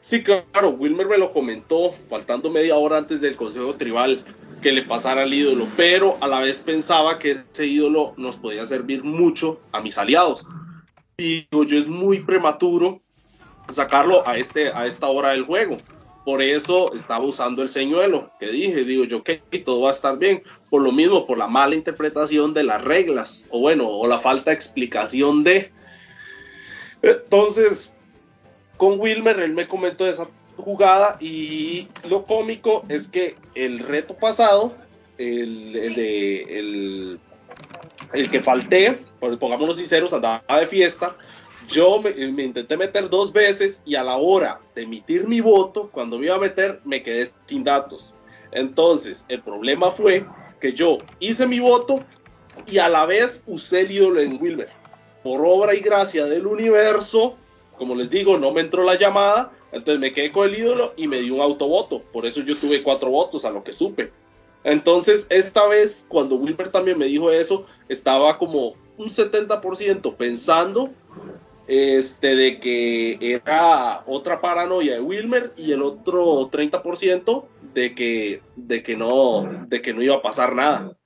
Sí, 0.00 0.22
claro, 0.22 0.70
Wilmer 0.70 1.08
me 1.08 1.18
lo 1.18 1.32
comentó, 1.32 1.92
faltando 2.08 2.50
media 2.50 2.76
hora 2.76 2.98
antes 2.98 3.20
del 3.20 3.36
Consejo 3.36 3.74
Tribal, 3.74 4.24
que 4.62 4.72
le 4.72 4.82
pasara 4.82 5.22
al 5.22 5.34
ídolo, 5.34 5.66
pero 5.76 6.16
a 6.20 6.28
la 6.28 6.40
vez 6.40 6.60
pensaba 6.60 7.18
que 7.18 7.32
ese 7.52 7.66
ídolo 7.66 8.14
nos 8.16 8.36
podía 8.36 8.66
servir 8.66 9.02
mucho 9.04 9.60
a 9.72 9.80
mis 9.80 9.98
aliados. 9.98 10.46
Y 11.18 11.46
yo 11.50 11.78
es 11.78 11.88
muy 11.88 12.20
prematuro 12.20 13.00
sacarlo 13.70 14.26
a, 14.26 14.38
este, 14.38 14.68
a 14.72 14.86
esta 14.86 15.08
hora 15.08 15.30
del 15.30 15.44
juego. 15.44 15.76
Por 16.24 16.42
eso 16.42 16.92
estaba 16.94 17.24
usando 17.24 17.62
el 17.62 17.68
señuelo, 17.68 18.30
que 18.38 18.48
dije, 18.48 18.84
digo 18.84 19.04
yo 19.04 19.22
que 19.22 19.40
todo 19.64 19.80
va 19.80 19.90
a 19.90 19.94
estar 19.94 20.18
bien. 20.18 20.42
Por 20.70 20.82
lo 20.82 20.92
mismo, 20.92 21.26
por 21.26 21.38
la 21.38 21.48
mala 21.48 21.74
interpretación 21.74 22.54
de 22.54 22.64
las 22.64 22.84
reglas, 22.84 23.44
o 23.50 23.60
bueno, 23.60 23.88
o 23.88 24.06
la 24.06 24.18
falta 24.18 24.50
de 24.50 24.56
explicación 24.56 25.42
de... 25.42 25.72
Entonces, 27.02 27.92
con 28.78 28.98
Wilmer, 28.98 29.38
él 29.40 29.52
me 29.52 29.68
comentó 29.68 30.06
esa 30.06 30.28
jugada 30.56 31.18
y 31.20 31.88
lo 32.08 32.24
cómico 32.24 32.84
es 32.88 33.08
que 33.08 33.36
el 33.54 33.80
reto 33.80 34.14
pasado, 34.14 34.72
el, 35.18 35.72
de, 35.72 36.42
el, 36.58 37.20
el 38.12 38.30
que 38.30 38.40
falté, 38.40 39.00
pongámonos 39.38 39.76
sinceros, 39.76 40.12
andaba 40.12 40.42
de 40.60 40.66
fiesta, 40.66 41.16
yo 41.68 42.00
me, 42.00 42.12
me, 42.32 42.44
intenté 42.44 42.76
meter 42.76 43.10
dos 43.10 43.32
veces 43.32 43.82
y 43.84 43.96
a 43.96 44.02
la 44.02 44.16
hora 44.16 44.60
de 44.74 44.82
emitir 44.82 45.26
mi 45.26 45.40
voto, 45.40 45.90
cuando 45.90 46.18
me 46.18 46.26
iba 46.26 46.36
a 46.36 46.40
meter, 46.40 46.80
me 46.84 47.02
quedé 47.02 47.30
sin 47.46 47.64
datos. 47.64 48.14
Entonces, 48.52 49.24
el 49.28 49.42
problema 49.42 49.90
fue 49.90 50.24
que 50.60 50.72
yo 50.72 50.98
hice 51.18 51.46
mi 51.46 51.58
voto 51.58 52.04
y 52.66 52.78
a 52.78 52.88
la 52.88 53.06
vez 53.06 53.42
usé 53.46 53.80
el 53.80 53.92
ídolo 53.92 54.20
en 54.20 54.40
Wilmer. 54.40 54.70
Por 55.22 55.44
obra 55.44 55.74
y 55.74 55.80
gracia 55.80 56.24
del 56.26 56.46
universo, 56.46 57.36
como 57.78 57.94
les 57.94 58.10
digo, 58.10 58.36
no 58.38 58.52
me 58.52 58.60
entró 58.60 58.82
la 58.84 58.98
llamada, 58.98 59.52
entonces 59.72 60.00
me 60.00 60.12
quedé 60.12 60.32
con 60.32 60.48
el 60.48 60.58
ídolo 60.58 60.92
y 60.96 61.08
me 61.08 61.20
dio 61.20 61.36
un 61.36 61.40
autovoto. 61.40 62.02
Por 62.12 62.26
eso 62.26 62.42
yo 62.42 62.56
tuve 62.56 62.82
cuatro 62.82 63.10
votos, 63.10 63.44
a 63.44 63.50
lo 63.50 63.62
que 63.64 63.72
supe. 63.72 64.12
Entonces, 64.64 65.26
esta 65.30 65.66
vez, 65.66 66.04
cuando 66.08 66.36
Wilmer 66.36 66.68
también 66.70 66.98
me 66.98 67.06
dijo 67.06 67.30
eso, 67.30 67.64
estaba 67.88 68.36
como 68.38 68.74
un 68.98 69.08
70% 69.08 70.16
pensando 70.16 70.90
este, 71.68 72.34
de 72.34 72.58
que 72.58 73.18
era 73.20 74.02
otra 74.06 74.40
paranoia 74.40 74.94
de 74.94 75.00
Wilmer 75.00 75.52
y 75.56 75.72
el 75.72 75.82
otro 75.82 76.50
30% 76.50 77.44
de 77.74 77.94
que, 77.94 78.42
de, 78.56 78.82
que 78.82 78.96
no, 78.96 79.66
de 79.68 79.80
que 79.80 79.92
no 79.94 80.02
iba 80.02 80.16
a 80.16 80.22
pasar 80.22 80.54
nada. 80.54 80.96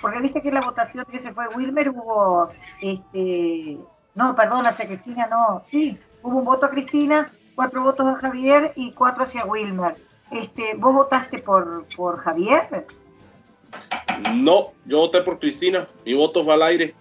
Porque 0.00 0.20
viste 0.20 0.42
que 0.42 0.50
la 0.50 0.60
votación 0.60 1.04
que 1.10 1.18
se 1.18 1.32
fue 1.32 1.46
Wilmer 1.56 1.90
hubo 1.90 2.48
este, 2.82 3.78
no, 4.14 4.36
perdón, 4.36 4.66
hacia 4.66 4.86
Cristina 4.86 5.26
no. 5.26 5.62
Sí, 5.66 5.98
hubo 6.22 6.38
un 6.38 6.44
voto 6.44 6.66
a 6.66 6.70
Cristina, 6.70 7.32
cuatro 7.54 7.82
votos 7.82 8.06
a 8.06 8.16
Javier 8.16 8.72
y 8.76 8.92
cuatro 8.92 9.24
hacia 9.24 9.44
Wilmer. 9.44 9.96
Este, 10.30 10.74
¿Vos 10.76 10.94
votaste 10.94 11.38
por, 11.38 11.86
por 11.96 12.18
Javier? 12.18 12.86
No, 14.32 14.72
yo 14.86 14.98
voté 14.98 15.20
por 15.22 15.38
Cristina. 15.38 15.86
Mi 16.04 16.14
voto 16.14 16.44
fue 16.44 16.54
al 16.54 16.62
aire. 16.62 16.94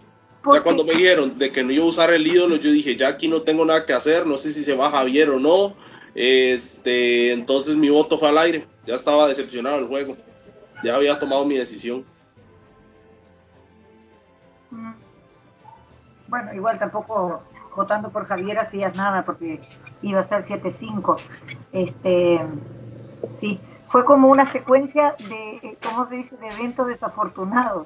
Ya 0.52 0.62
cuando 0.62 0.84
me 0.84 0.94
dijeron 0.94 1.38
de 1.38 1.52
que 1.52 1.64
no 1.64 1.72
iba 1.72 1.86
a 1.86 1.88
usar 1.88 2.12
el 2.12 2.28
ídolo, 2.28 2.58
yo 2.58 2.70
dije, 2.70 2.98
ya 2.98 3.08
aquí 3.08 3.30
no 3.30 3.44
tengo 3.44 3.64
nada 3.64 3.86
que 3.86 3.94
hacer, 3.94 4.28
no 4.28 4.38
sé 4.38 4.52
si 4.52 4.64
se 4.64 4.76
va 4.76 4.92
Javier 4.92 5.30
o 5.30 5.40
no. 5.40 5.74
Este, 6.16 7.32
entonces 7.32 7.76
mi 7.78 7.90
voto 7.90 8.18
fue 8.18 8.30
al 8.30 8.38
aire. 8.38 8.68
Ya 8.86 8.96
estaba 8.96 9.28
decepcionado 9.28 9.78
el 9.78 9.88
juego. 9.88 10.18
Ya 10.84 10.96
había 10.96 11.18
tomado 11.18 11.46
mi 11.46 11.58
decisión. 11.58 12.06
Bueno, 16.34 16.52
igual 16.56 16.80
tampoco 16.80 17.44
votando 17.76 18.10
por 18.10 18.26
Javier 18.26 18.58
hacías 18.58 18.98
nada 18.98 19.24
porque 19.24 19.60
iba 20.02 20.20
a 20.20 20.24
ser 20.24 20.44
7-5. 20.44 21.18
Este, 21.72 22.42
sí, 23.40 23.60
fue 23.88 24.04
como 24.04 24.30
una 24.30 24.52
secuencia 24.52 25.16
de, 25.30 25.78
¿cómo 25.84 26.06
se 26.06 26.16
dice?, 26.16 26.36
de 26.38 26.48
eventos 26.48 26.88
desafortunados. 26.88 27.86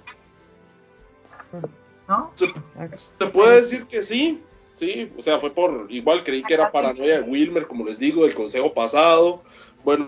¿No? 2.07 2.31
Se, 2.35 3.27
puede 3.27 3.57
decir 3.57 3.85
que 3.85 4.01
sí, 4.01 4.41
sí, 4.73 5.11
o 5.17 5.21
sea, 5.21 5.41
fue 5.41 5.51
por, 5.51 5.87
igual 5.89 6.23
creí 6.23 6.41
que 6.43 6.53
era 6.53 6.71
paranoia 6.71 7.19
de 7.19 7.29
Wilmer, 7.29 7.67
como 7.67 7.83
les 7.83 7.99
digo, 7.99 8.23
del 8.23 8.33
consejo 8.33 8.73
pasado, 8.73 9.43
bueno, 9.83 10.07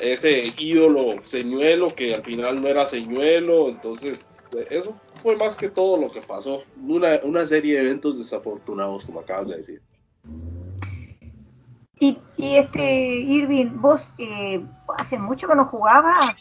ese 0.00 0.54
ídolo 0.56 1.22
señuelo 1.24 1.94
que 1.94 2.14
al 2.14 2.22
final 2.22 2.62
no 2.62 2.68
era 2.68 2.86
señuelo, 2.86 3.68
entonces 3.68 4.24
eso 4.70 4.94
fue 5.22 5.36
más 5.36 5.56
que 5.56 5.68
todo 5.68 5.96
lo 5.96 6.10
que 6.10 6.20
pasó. 6.20 6.62
Una, 6.86 7.20
una 7.22 7.46
serie 7.46 7.74
de 7.74 7.86
eventos 7.86 8.18
desafortunados, 8.18 9.06
como 9.06 9.20
acabas 9.20 9.48
de 9.48 9.56
decir. 9.56 9.82
Y, 12.00 12.16
y 12.36 12.56
este, 12.56 13.20
Irving, 13.20 13.70
¿vos 13.74 14.12
eh, 14.18 14.60
hace 14.96 15.18
mucho 15.18 15.48
que 15.48 15.56
no 15.56 15.64
jugabas 15.66 16.36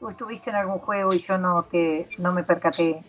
o, 0.00 0.10
estuviste 0.10 0.50
en 0.50 0.56
algún 0.56 0.78
juego 0.78 1.14
y 1.14 1.18
yo 1.18 1.38
no, 1.38 1.66
que 1.70 2.06
no 2.18 2.32
me 2.32 2.44
percaté? 2.44 3.02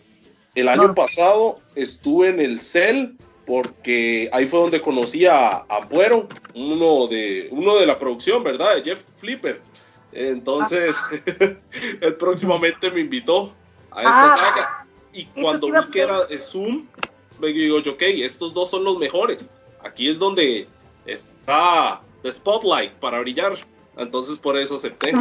El 0.54 0.68
año 0.68 0.94
pasado 0.94 1.60
estuve 1.74 2.28
en 2.28 2.40
el 2.40 2.60
CEL, 2.60 3.16
porque 3.46 4.30
ahí 4.32 4.46
fue 4.46 4.60
donde 4.60 4.80
conocí 4.80 5.26
a 5.26 5.64
Ampuero, 5.68 6.28
uno 6.54 7.08
de, 7.08 7.48
uno 7.50 7.76
de 7.76 7.86
la 7.86 7.98
producción, 7.98 8.42
¿verdad? 8.42 8.76
De 8.76 8.82
Jeff 8.82 9.04
Flipper. 9.16 9.60
Entonces, 10.12 10.94
él 12.00 12.16
próximamente 12.16 12.90
me 12.90 13.00
invitó 13.00 13.52
a 13.94 14.04
esta 14.04 14.34
Ah, 14.34 14.36
saga. 14.36 14.86
Y 15.12 15.26
cuando 15.26 15.68
a 15.76 15.80
vi 15.82 15.90
que 15.90 16.00
era 16.00 16.20
Zoom, 16.38 16.86
me 17.38 17.48
digo 17.48 17.80
yo, 17.80 17.92
ok, 17.92 18.02
estos 18.02 18.54
dos 18.54 18.70
son 18.70 18.84
los 18.84 18.98
mejores. 18.98 19.48
Aquí 19.82 20.08
es 20.08 20.18
donde 20.18 20.68
está 21.04 22.00
the 22.22 22.32
spotlight 22.32 22.92
para 22.94 23.20
brillar. 23.20 23.58
Entonces, 23.96 24.38
por 24.38 24.56
eso 24.56 24.76
acepté. 24.76 25.12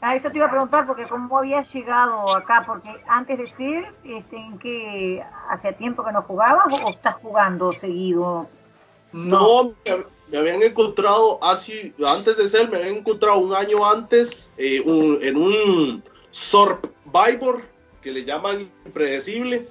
Ah, 0.00 0.14
eso 0.14 0.30
te 0.30 0.38
iba 0.38 0.46
a 0.46 0.50
preguntar, 0.50 0.86
porque 0.86 1.06
cómo 1.06 1.38
habías 1.38 1.72
llegado 1.72 2.34
acá, 2.34 2.64
porque 2.66 2.90
antes 3.08 3.38
de 3.38 3.46
ser, 3.46 3.94
este, 4.04 4.36
¿en 4.36 4.58
qué 4.58 5.24
hacía 5.48 5.72
tiempo 5.72 6.04
que 6.04 6.12
no 6.12 6.22
jugabas 6.22 6.66
o 6.84 6.90
estás 6.90 7.14
jugando 7.16 7.72
seguido? 7.72 8.48
No, 9.12 9.72
me, 9.84 10.04
me 10.28 10.38
habían 10.38 10.62
encontrado 10.62 11.42
así, 11.42 11.94
antes 12.06 12.36
de 12.36 12.48
ser, 12.48 12.68
me 12.68 12.76
habían 12.76 12.96
encontrado 12.96 13.38
un 13.38 13.54
año 13.54 13.84
antes 13.88 14.52
eh, 14.58 14.80
un- 14.84 15.18
en 15.22 15.36
un 15.36 16.02
Survivor 16.30 17.62
que 18.02 18.10
le 18.12 18.24
llaman 18.24 18.70
impredecible. 18.84 19.68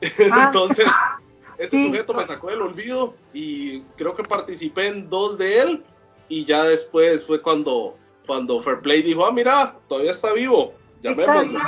Ah. 0.32 0.44
Entonces, 0.46 0.88
ese 1.58 1.76
Sí. 1.76 1.86
sujeto 1.88 2.14
me 2.14 2.24
sacó 2.24 2.48
del 2.48 2.62
olvido 2.62 3.14
y 3.34 3.82
creo 3.98 4.14
que 4.16 4.22
participé 4.22 4.86
en 4.86 5.10
dos 5.10 5.36
de 5.36 5.60
él. 5.60 5.84
Y 6.28 6.44
ya 6.46 6.64
después 6.64 7.26
fue 7.26 7.42
cuando, 7.42 7.96
cuando 8.26 8.60
Fairplay 8.60 9.02
dijo: 9.02 9.26
Ah, 9.26 9.32
mira, 9.32 9.74
todavía 9.88 10.12
está 10.12 10.32
vivo. 10.32 10.72
Llamémoslo. 11.02 11.58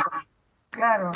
claro. 0.71 1.12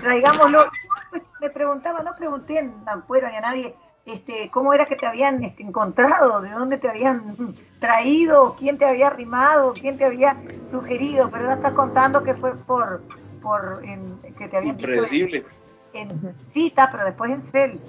Traigámoslo. 0.00 0.64
Yo 0.64 1.20
me 1.40 1.50
preguntaba, 1.50 2.02
no 2.02 2.14
pregunté 2.16 2.58
en 2.58 2.74
Ampuero 2.86 3.28
ni 3.28 3.36
a 3.36 3.40
nadie, 3.40 3.74
este, 4.08 4.50
cómo 4.50 4.72
era 4.74 4.86
que 4.86 4.96
te 4.96 5.06
habían 5.06 5.42
este, 5.44 5.62
encontrado, 5.62 6.40
de 6.40 6.50
dónde 6.50 6.78
te 6.78 6.88
habían 6.88 7.36
traído, 7.78 8.56
quién 8.58 8.78
te 8.78 8.84
había 8.84 9.08
arrimado, 9.08 9.74
quién 9.74 9.96
te 9.98 10.04
había 10.04 10.42
sugerido, 10.62 11.30
pero 11.30 11.44
ahora 11.44 11.54
estás 11.56 11.74
contando 11.74 12.22
que 12.22 12.34
fue 12.34 12.54
por, 12.56 13.04
por 13.40 13.82
en- 13.84 14.18
que 14.36 14.48
te 14.48 14.56
habían 14.56 14.76
Impredecible. 14.78 15.44
en, 15.92 16.10
en 16.10 16.34
cita, 16.48 16.90
pero 16.90 17.04
después 17.04 17.30
en 17.30 17.42
cel. 17.44 17.80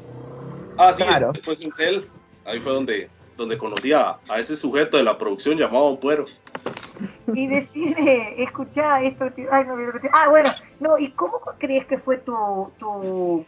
Ah, 0.78 0.94
sí, 0.94 1.04
Claro. 1.04 1.32
después 1.34 1.62
en 1.62 1.74
Cell. 1.74 2.06
Ahí 2.46 2.60
fue 2.60 2.72
donde, 2.72 3.10
donde 3.38 3.58
conocí 3.58 3.92
a, 3.92 4.18
a 4.30 4.40
ese 4.40 4.56
sujeto 4.56 4.98
de 4.98 5.04
la 5.04 5.18
producción 5.18 5.58
llamado 5.58 6.00
Puero. 6.00 6.26
y 7.34 7.48
decirle, 7.48 8.42
escuchá 8.44 9.02
esto, 9.02 9.26
ay, 9.52 9.66
no, 9.66 9.76
ah, 10.14 10.30
bueno, 10.30 10.50
no, 10.80 10.98
¿y 10.98 11.12
cómo 11.14 11.42
crees 11.60 11.86
que 11.86 11.98
fue 11.98 12.18
tu, 12.20 12.72
tu, 12.80 13.46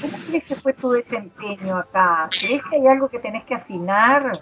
cómo 0.00 0.18
crees 0.26 0.44
que 0.44 0.56
fue 0.56 0.72
tu 0.72 0.90
desempeño 0.90 1.76
acá? 1.76 2.28
¿Crees 2.40 2.62
que 2.70 2.76
hay 2.76 2.86
algo 2.86 3.08
que 3.08 3.18
tenés 3.18 3.44
que 3.44 3.54
afinar 3.54 4.32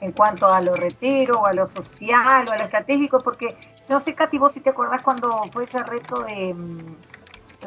en 0.00 0.12
cuanto 0.12 0.46
a 0.46 0.60
lo 0.60 0.76
retero, 0.76 1.40
o 1.40 1.46
a 1.46 1.52
lo 1.52 1.66
social, 1.66 2.46
o 2.48 2.52
a 2.52 2.56
lo 2.56 2.64
estratégico? 2.64 3.20
Porque 3.22 3.56
yo 3.88 3.94
no 3.94 4.00
sé, 4.00 4.14
Katy, 4.14 4.38
vos 4.38 4.52
si 4.52 4.60
te 4.60 4.70
acordás 4.70 5.02
cuando 5.02 5.42
fue 5.52 5.64
ese 5.64 5.82
reto 5.82 6.22
de, 6.22 6.54
mm, 6.54 6.96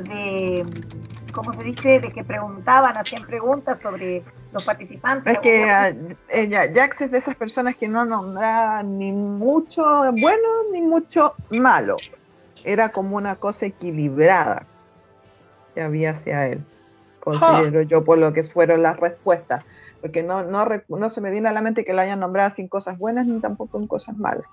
de, 0.03 0.65
mm, 0.65 1.31
¿cómo 1.31 1.53
se 1.53 1.63
dice? 1.63 1.99
De 1.99 2.11
que 2.11 2.23
preguntaban, 2.23 2.97
hacían 2.97 3.25
preguntas 3.25 3.79
sobre 3.79 4.23
los 4.51 4.63
participantes. 4.63 5.33
Es 5.33 5.39
que 5.39 5.69
ah, 5.69 5.93
ella, 6.29 6.69
Jax 6.73 7.01
es 7.01 7.11
de 7.11 7.17
esas 7.17 7.35
personas 7.35 7.75
que 7.75 7.87
no 7.87 8.05
nombra 8.05 8.83
ni 8.83 9.11
mucho 9.11 9.83
bueno 10.11 10.47
ni 10.71 10.81
mucho 10.81 11.33
malo. 11.49 11.97
Era 12.63 12.89
como 12.89 13.17
una 13.17 13.35
cosa 13.35 13.65
equilibrada 13.65 14.67
que 15.73 15.81
había 15.81 16.11
hacia 16.11 16.47
él, 16.47 16.63
considero 17.23 17.81
yo, 17.83 18.03
por 18.03 18.17
lo 18.17 18.33
que 18.33 18.43
fueron 18.43 18.83
las 18.83 18.97
respuestas. 18.97 19.63
Porque 20.01 20.23
no, 20.23 20.43
no, 20.43 20.67
no 20.89 21.09
se 21.09 21.21
me 21.21 21.31
viene 21.31 21.49
a 21.49 21.51
la 21.51 21.61
mente 21.61 21.85
que 21.85 21.93
lo 21.93 22.01
hayan 22.01 22.19
nombrado 22.19 22.49
sin 22.51 22.67
cosas 22.67 22.97
buenas 22.97 23.27
ni 23.27 23.39
tampoco 23.39 23.79
en 23.79 23.87
cosas 23.87 24.17
malas. 24.17 24.45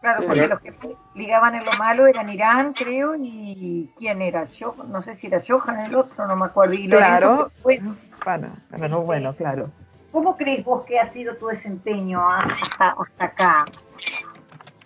Claro, 0.00 0.24
porque 0.26 0.46
los 0.46 0.60
que 0.60 0.72
ligaban 1.14 1.56
en 1.56 1.64
lo 1.64 1.72
malo 1.78 2.06
eran 2.06 2.28
Irán, 2.28 2.72
creo, 2.72 3.14
y 3.18 3.90
¿quién 3.96 4.22
era? 4.22 4.44
Yo, 4.44 4.76
no 4.88 5.02
sé 5.02 5.16
si 5.16 5.26
era 5.26 5.40
Johan 5.46 5.80
el 5.80 5.94
otro, 5.96 6.26
no 6.26 6.36
me 6.36 6.46
acuerdo. 6.46 6.74
Y 6.74 6.88
Claro. 6.88 7.50
bueno, 7.62 7.96
Bueno, 8.24 8.56
bueno, 8.70 9.00
bueno, 9.02 9.34
claro. 9.34 9.70
¿cómo 10.12 10.36
crees 10.36 10.64
vos 10.64 10.84
que 10.84 11.00
ha 11.00 11.06
sido 11.06 11.34
tu 11.36 11.48
desempeño 11.48 12.20
hasta, 12.30 12.90
hasta 12.90 13.24
acá? 13.24 13.64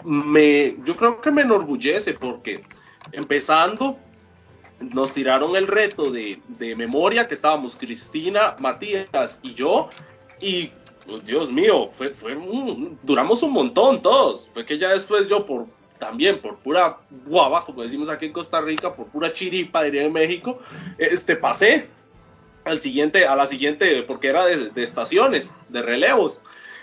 me, 0.04 0.76
yo 0.84 0.96
creo 0.96 1.20
que 1.20 1.30
me 1.30 1.42
enorgullece 1.42 2.14
porque 2.14 2.64
empezando 3.12 3.98
nos 4.80 5.12
tiraron 5.12 5.56
el 5.56 5.66
reto 5.66 6.10
de, 6.10 6.40
de 6.48 6.74
memoria 6.74 7.28
que 7.28 7.34
estábamos 7.34 7.76
Cristina, 7.76 8.56
Matías 8.58 9.38
y 9.42 9.54
yo 9.54 9.90
y 10.40 10.72
pues, 11.06 11.24
Dios 11.24 11.52
mío, 11.52 11.90
fue, 11.92 12.14
fue 12.14 12.36
duramos 13.02 13.42
un 13.42 13.52
montón 13.52 14.00
todos. 14.02 14.48
Fue 14.52 14.64
que 14.64 14.78
ya 14.78 14.90
después 14.90 15.28
yo 15.28 15.44
por 15.46 15.66
también 15.98 16.40
por 16.40 16.56
pura 16.56 16.96
guava, 17.26 17.64
como 17.64 17.82
decimos 17.82 18.08
aquí 18.08 18.26
en 18.26 18.32
Costa 18.32 18.60
Rica, 18.60 18.94
por 18.94 19.06
pura 19.08 19.32
chiripa, 19.34 19.82
diría 19.82 20.04
en 20.04 20.12
México, 20.12 20.58
este 20.96 21.36
pasé 21.36 21.88
al 22.64 22.80
siguiente, 22.80 23.26
a 23.26 23.36
la 23.36 23.46
siguiente, 23.46 24.02
porque 24.04 24.28
era 24.28 24.46
de, 24.46 24.70
de 24.70 24.82
estaciones, 24.82 25.54
de 25.68 25.82
relevos. 25.82 26.40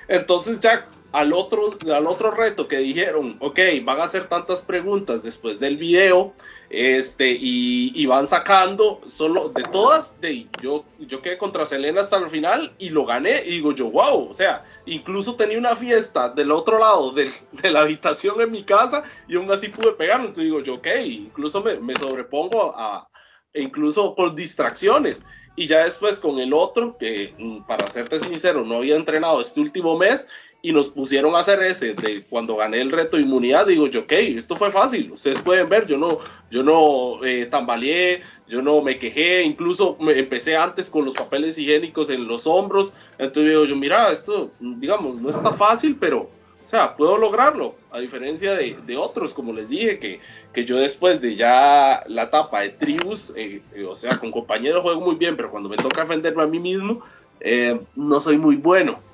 Entonces 0.07 0.59
ya 0.59 0.87
al 1.17 1.33
otro, 1.33 1.75
al 1.91 2.05
otro 2.05 2.29
reto 2.29 2.67
que 2.67 2.77
dijeron, 2.77 3.37
ok, 3.39 3.59
van 3.83 3.99
a 3.99 4.03
hacer 4.03 4.29
tantas 4.29 4.61
preguntas 4.61 5.23
después 5.23 5.59
del 5.59 5.75
video, 5.75 6.35
este, 6.69 7.31
y, 7.31 7.91
y 7.95 8.05
van 8.05 8.27
sacando 8.27 9.01
solo 9.07 9.49
de 9.49 9.63
todas, 9.63 10.21
de, 10.21 10.45
yo, 10.61 10.85
yo 10.99 11.19
quedé 11.23 11.39
contra 11.39 11.65
Selena 11.65 12.01
hasta 12.01 12.17
el 12.17 12.29
final 12.29 12.71
y 12.77 12.89
lo 12.89 13.03
gané, 13.03 13.41
y 13.47 13.53
digo 13.53 13.71
yo, 13.71 13.89
wow, 13.89 14.29
o 14.29 14.33
sea, 14.35 14.63
incluso 14.85 15.33
tenía 15.33 15.57
una 15.57 15.75
fiesta 15.75 16.29
del 16.29 16.51
otro 16.51 16.77
lado 16.77 17.11
de, 17.11 17.31
de 17.51 17.71
la 17.71 17.81
habitación 17.81 18.39
en 18.39 18.51
mi 18.51 18.61
casa 18.61 19.01
y 19.27 19.37
aún 19.37 19.51
así 19.51 19.69
pude 19.69 19.93
pegarlo, 19.93 20.27
entonces 20.27 20.43
digo 20.45 20.61
yo, 20.61 20.75
ok, 20.75 20.87
incluso 21.03 21.63
me, 21.63 21.79
me 21.79 21.95
sobrepongo 21.95 22.75
a, 22.77 23.07
e 23.53 23.63
incluso 23.63 24.13
por 24.13 24.35
distracciones. 24.35 25.25
Y 25.59 25.65
ya 25.65 25.85
después 25.85 26.19
con 26.19 26.37
el 26.37 26.53
otro, 26.53 26.95
que 26.99 27.33
mm, 27.35 27.63
para 27.65 27.87
serte 27.87 28.19
sincero, 28.19 28.63
no 28.63 28.75
había 28.75 28.95
entrenado 28.95 29.41
este 29.41 29.59
último 29.59 29.97
mes 29.97 30.27
y 30.67 30.73
nos 30.73 30.89
pusieron 30.89 31.33
a 31.33 31.39
hacer 31.39 31.63
ese 31.63 31.93
de 31.93 32.25
cuando 32.29 32.57
gané 32.57 32.81
el 32.81 32.91
reto 32.91 33.15
de 33.15 33.23
inmunidad, 33.23 33.67
digo 33.67 33.87
yo, 33.87 34.01
ok, 34.01 34.11
esto 34.11 34.57
fue 34.57 34.69
fácil, 34.69 35.13
ustedes 35.13 35.41
pueden 35.41 35.69
ver, 35.69 35.87
yo 35.87 35.95
no, 35.95 36.19
yo 36.51 36.61
no 36.61 37.23
eh, 37.23 37.45
tambaleé, 37.45 38.21
yo 38.49 38.61
no 38.61 38.81
me 38.81 38.99
quejé, 38.99 39.43
incluso 39.43 39.95
me 39.97 40.19
empecé 40.19 40.57
antes 40.57 40.89
con 40.89 41.05
los 41.05 41.13
papeles 41.13 41.57
higiénicos 41.57 42.09
en 42.09 42.27
los 42.27 42.45
hombros, 42.45 42.91
entonces 43.17 43.53
digo 43.53 43.63
yo, 43.63 43.77
mira, 43.77 44.11
esto, 44.11 44.51
digamos, 44.59 45.21
no 45.21 45.29
está 45.29 45.53
fácil, 45.53 45.95
pero, 45.97 46.29
o 46.61 46.67
sea, 46.67 46.97
puedo 46.97 47.17
lograrlo, 47.17 47.75
a 47.89 47.99
diferencia 47.99 48.53
de, 48.53 48.77
de 48.85 48.97
otros, 48.97 49.33
como 49.33 49.53
les 49.53 49.69
dije, 49.69 49.99
que, 49.99 50.19
que 50.51 50.65
yo 50.65 50.75
después 50.75 51.21
de 51.21 51.37
ya 51.37 52.03
la 52.07 52.23
etapa 52.23 52.59
de 52.59 52.71
tribus, 52.71 53.31
eh, 53.37 53.61
eh, 53.73 53.85
o 53.85 53.95
sea, 53.95 54.19
con 54.19 54.33
compañeros 54.33 54.81
juego 54.81 54.99
muy 54.99 55.15
bien, 55.15 55.37
pero 55.37 55.49
cuando 55.49 55.69
me 55.69 55.77
toca 55.77 56.01
defenderme 56.01 56.43
a 56.43 56.47
mí 56.47 56.59
mismo, 56.59 57.01
eh, 57.39 57.79
no 57.95 58.19
soy 58.19 58.37
muy 58.37 58.57
bueno. 58.57 59.06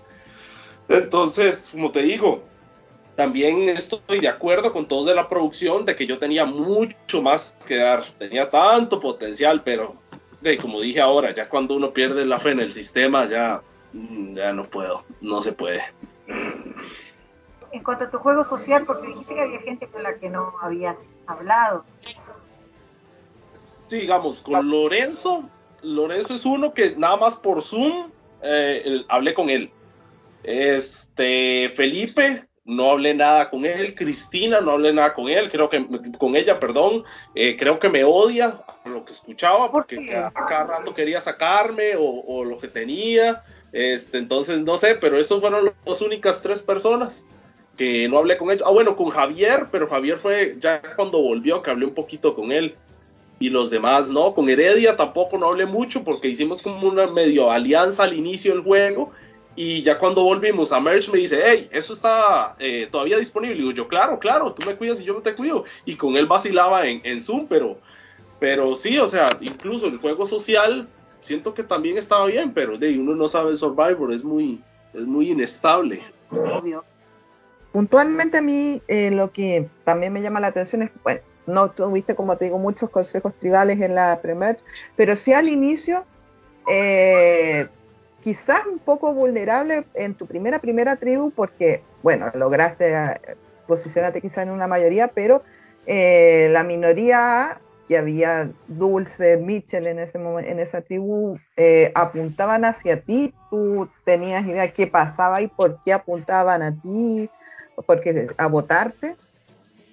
Entonces, 0.90 1.70
como 1.72 1.92
te 1.92 2.02
digo, 2.02 2.44
también 3.16 3.70
estoy 3.70 4.20
de 4.20 4.28
acuerdo 4.28 4.72
con 4.74 4.88
todos 4.88 5.06
de 5.08 5.16
la 5.16 5.30
producción 5.30 5.86
de 5.86 5.96
que 5.96 6.06
yo 6.08 6.18
tenía 6.18 6.46
mucho 6.46 7.22
más 7.22 7.56
que 7.68 7.78
dar, 7.78 8.04
tenía 8.18 8.50
tanto 8.50 9.00
potencial, 9.00 9.62
pero 9.64 9.96
de, 10.42 10.58
como 10.58 10.82
dije 10.82 11.00
ahora, 11.00 11.34
ya 11.34 11.48
cuando 11.48 11.76
uno 11.76 11.94
pierde 11.94 12.26
la 12.26 12.40
fe 12.40 12.52
en 12.52 12.60
el 12.60 12.72
sistema, 12.72 13.28
ya, 13.28 13.62
mm, 13.94 14.36
ya 14.36 14.52
no 14.52 14.66
puedo, 14.66 15.04
no 15.22 15.42
se 15.42 15.54
puede. 15.54 15.84
En 17.72 17.84
cuanto 17.84 18.04
a 18.06 18.10
tu 18.12 18.18
juego 18.20 18.44
social, 18.44 18.86
porque 18.86 19.08
dijiste 19.08 19.34
que 19.36 19.42
había 19.42 19.60
gente 19.62 19.88
con 19.88 20.04
la 20.04 20.16
que 20.20 20.30
no 20.30 20.54
habías 20.62 20.98
hablado. 21.28 21.86
Sí, 23.88 24.02
digamos, 24.02 24.42
con 24.42 24.70
Lorenzo, 24.70 25.44
Lorenzo 25.82 26.34
es 26.34 26.46
uno 26.46 26.74
que 26.74 26.96
nada 26.96 27.18
más 27.18 27.36
por 27.36 27.62
Zoom 27.62 28.12
eh, 28.42 28.82
el- 28.86 29.06
hablé 29.10 29.34
con 29.34 29.50
él. 29.50 29.72
Este, 30.44 31.72
Felipe, 31.76 32.46
no 32.66 32.92
hablé 32.92 33.14
nada 33.14 33.50
con 33.50 33.66
él. 33.66 33.96
Cristina, 33.96 34.62
no 34.62 34.72
hablé 34.72 34.94
nada 34.94 35.14
con 35.14 35.30
él, 35.30 35.50
creo 35.52 35.70
que 35.70 35.86
con 36.18 36.36
ella, 36.36 36.60
perdón. 36.60 37.04
Eh, 37.36 37.56
creo 37.58 37.80
que 37.80 37.90
me 37.90 38.04
odia 38.04 38.62
por 38.84 38.92
lo 38.92 39.06
que 39.06 39.14
escuchaba, 39.14 39.72
¿Por 39.72 39.84
porque 39.84 39.98
qué? 39.98 40.10
cada, 40.10 40.32
cada 40.32 40.64
rato 40.66 40.94
quería 40.94 41.22
sacarme 41.22 41.96
o, 41.96 42.04
o 42.04 42.44
lo 42.44 42.58
que 42.58 42.68
tenía. 42.68 43.44
Este, 43.72 44.18
entonces, 44.20 44.62
no 44.62 44.78
sé, 44.78 44.96
pero 44.96 45.18
esas 45.18 45.40
fueron 45.40 45.72
las 45.86 46.02
únicas 46.02 46.42
tres 46.42 46.62
personas 46.62 47.26
que 47.78 48.08
no 48.08 48.20
hablé 48.20 48.38
con 48.38 48.52
ellos. 48.52 48.64
Ah, 48.66 48.72
bueno, 48.72 48.96
con 48.96 49.10
Javier, 49.10 49.68
pero 49.72 49.88
Javier 49.88 50.18
fue 50.18 50.58
ya 50.60 50.82
cuando 50.96 51.22
volvió 51.22 51.62
que 51.64 51.72
hablé 51.72 51.86
un 51.86 51.94
poquito 51.94 52.36
con 52.36 52.52
él 52.52 52.76
y 53.40 53.50
los 53.50 53.70
demás 53.72 54.10
no. 54.10 54.34
Con 54.36 54.48
Heredia 54.48 54.96
tampoco 54.96 55.38
no 55.38 55.48
hablé 55.48 55.66
mucho 55.66 56.04
porque 56.04 56.28
hicimos 56.28 56.62
como 56.62 56.88
una 56.88 57.08
medio 57.08 57.52
alianza 57.52 58.04
al 58.04 58.14
inicio 58.14 58.54
del 58.54 58.64
juego 58.64 59.12
y 59.56 59.84
ya 59.84 60.00
cuando 60.00 60.24
volvimos 60.24 60.72
a 60.72 60.80
Merge 60.80 61.12
me 61.12 61.20
dice, 61.20 61.40
hey, 61.46 61.70
eso 61.72 61.94
está 61.94 62.56
eh, 62.60 62.88
todavía 62.92 63.18
disponible. 63.18 63.56
Y 63.56 63.60
digo 63.60 63.72
yo, 63.72 63.88
claro, 63.88 64.18
claro, 64.20 64.54
tú 64.54 64.66
me 64.66 64.76
cuidas 64.76 65.00
y 65.00 65.04
yo 65.04 65.16
te 65.22 65.36
cuido. 65.36 65.66
Y 65.86 65.96
con 65.96 66.16
él 66.16 66.26
vacilaba 66.26 66.88
en, 66.88 67.02
en 67.04 67.22
Zoom, 67.22 67.48
pero, 67.48 67.78
pero 68.40 68.76
sí, 68.76 68.98
o 68.98 69.08
sea, 69.08 69.28
incluso 69.42 69.88
el 69.88 70.00
juego 70.00 70.26
social 70.26 70.88
siento 71.20 71.54
que 71.54 71.64
también 71.64 71.98
estaba 71.98 72.26
bien, 72.26 72.54
pero 72.54 72.78
de 72.78 72.98
uno 72.98 73.16
no 73.16 73.28
sabe 73.28 73.56
Survivor, 73.56 74.12
es 74.12 74.24
muy, 74.24 74.62
es 74.94 75.02
muy 75.02 75.32
inestable. 75.32 76.02
Obvio. 76.32 76.84
Puntualmente 77.72 78.38
a 78.38 78.42
mí 78.42 78.82
eh, 78.88 79.12
lo 79.12 79.32
que 79.32 79.68
también 79.84 80.14
me 80.14 80.22
llama 80.22 80.40
la 80.40 80.48
atención 80.48 80.84
es, 80.84 80.92
bueno, 81.04 81.22
no 81.46 81.72
tuviste, 81.72 82.16
como 82.16 82.38
te 82.38 82.46
digo, 82.46 82.58
muchos 82.58 82.90
consejos 82.90 83.34
tribales 83.36 83.80
en 83.82 83.96
la 83.96 84.20
pre 84.22 84.36
pero 84.96 85.16
sí 85.16 85.34
al 85.34 85.50
inicio, 85.50 86.06
eh, 86.68 87.68
quizás 88.24 88.66
un 88.66 88.80
poco 88.80 89.14
vulnerable 89.14 89.86
en 89.94 90.16
tu 90.16 90.26
primera, 90.26 90.60
primera 90.60 90.96
tribu, 90.96 91.32
porque, 91.32 91.82
bueno, 92.02 92.32
lograste 92.36 92.94
eh, 92.94 93.36
posicionarte 93.68 94.22
quizás 94.22 94.46
en 94.46 94.52
una 94.52 94.68
mayoría, 94.68 95.10
pero 95.10 95.44
eh, 95.86 96.50
la 96.52 96.64
minoría, 96.64 97.60
que 97.88 97.98
había 97.98 98.50
Dulce, 98.68 99.38
Mitchell 99.38 99.88
en, 99.88 100.00
ese 100.00 100.18
momento, 100.20 100.50
en 100.50 100.60
esa 100.60 100.82
tribu, 100.82 101.38
apuntaban 101.94 102.66
hacia 102.66 103.02
ti, 103.02 103.34
tú 103.50 103.90
tenías 104.06 104.46
idea 104.46 104.64
de 104.64 104.74
qué 104.74 104.88
pasaba 104.88 105.42
y 105.42 105.48
por 105.48 105.80
qué 105.84 105.94
apuntaban 105.94 106.62
a 106.62 106.80
ti, 106.82 107.30
porque 107.86 108.30
a 108.38 108.48
votarte. 108.48 109.16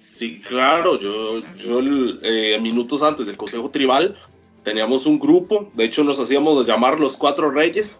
Sí, 0.01 0.41
claro, 0.41 0.99
yo, 0.99 1.39
yo 1.57 1.79
eh, 2.23 2.59
minutos 2.59 3.03
antes 3.03 3.27
del 3.27 3.37
Consejo 3.37 3.69
Tribal 3.69 4.17
teníamos 4.63 5.05
un 5.05 5.19
grupo, 5.19 5.69
de 5.73 5.85
hecho 5.85 6.03
nos 6.03 6.19
hacíamos 6.19 6.65
llamar 6.65 6.99
los 6.99 7.15
Cuatro 7.17 7.51
Reyes, 7.51 7.99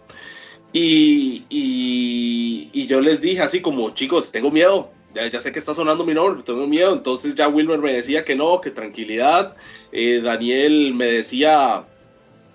y, 0.74 1.46
y, 1.50 2.88
yo 2.88 3.02
les 3.02 3.22
dije 3.22 3.42
así 3.42 3.62
como, 3.62 3.92
chicos, 3.92 4.32
tengo 4.32 4.52
miedo, 4.52 4.90
ya, 5.14 5.42
sé 5.42 5.52
que 5.52 5.60
está 5.60 5.74
sonando 5.74 6.06
mi 6.06 6.14
nombre, 6.14 6.44
tengo 6.44 6.68
miedo, 6.68 6.94
entonces 6.94 7.36
ya 7.36 7.48
Wilmer 7.48 7.80
me 7.80 7.94
decía 7.94 8.26
que 8.26 8.36
no, 8.36 8.62
que 8.62 8.72
tranquilidad, 8.72 9.56
eh, 9.92 10.22
Daniel 10.22 10.94
me 10.94 11.06
decía, 11.06 11.86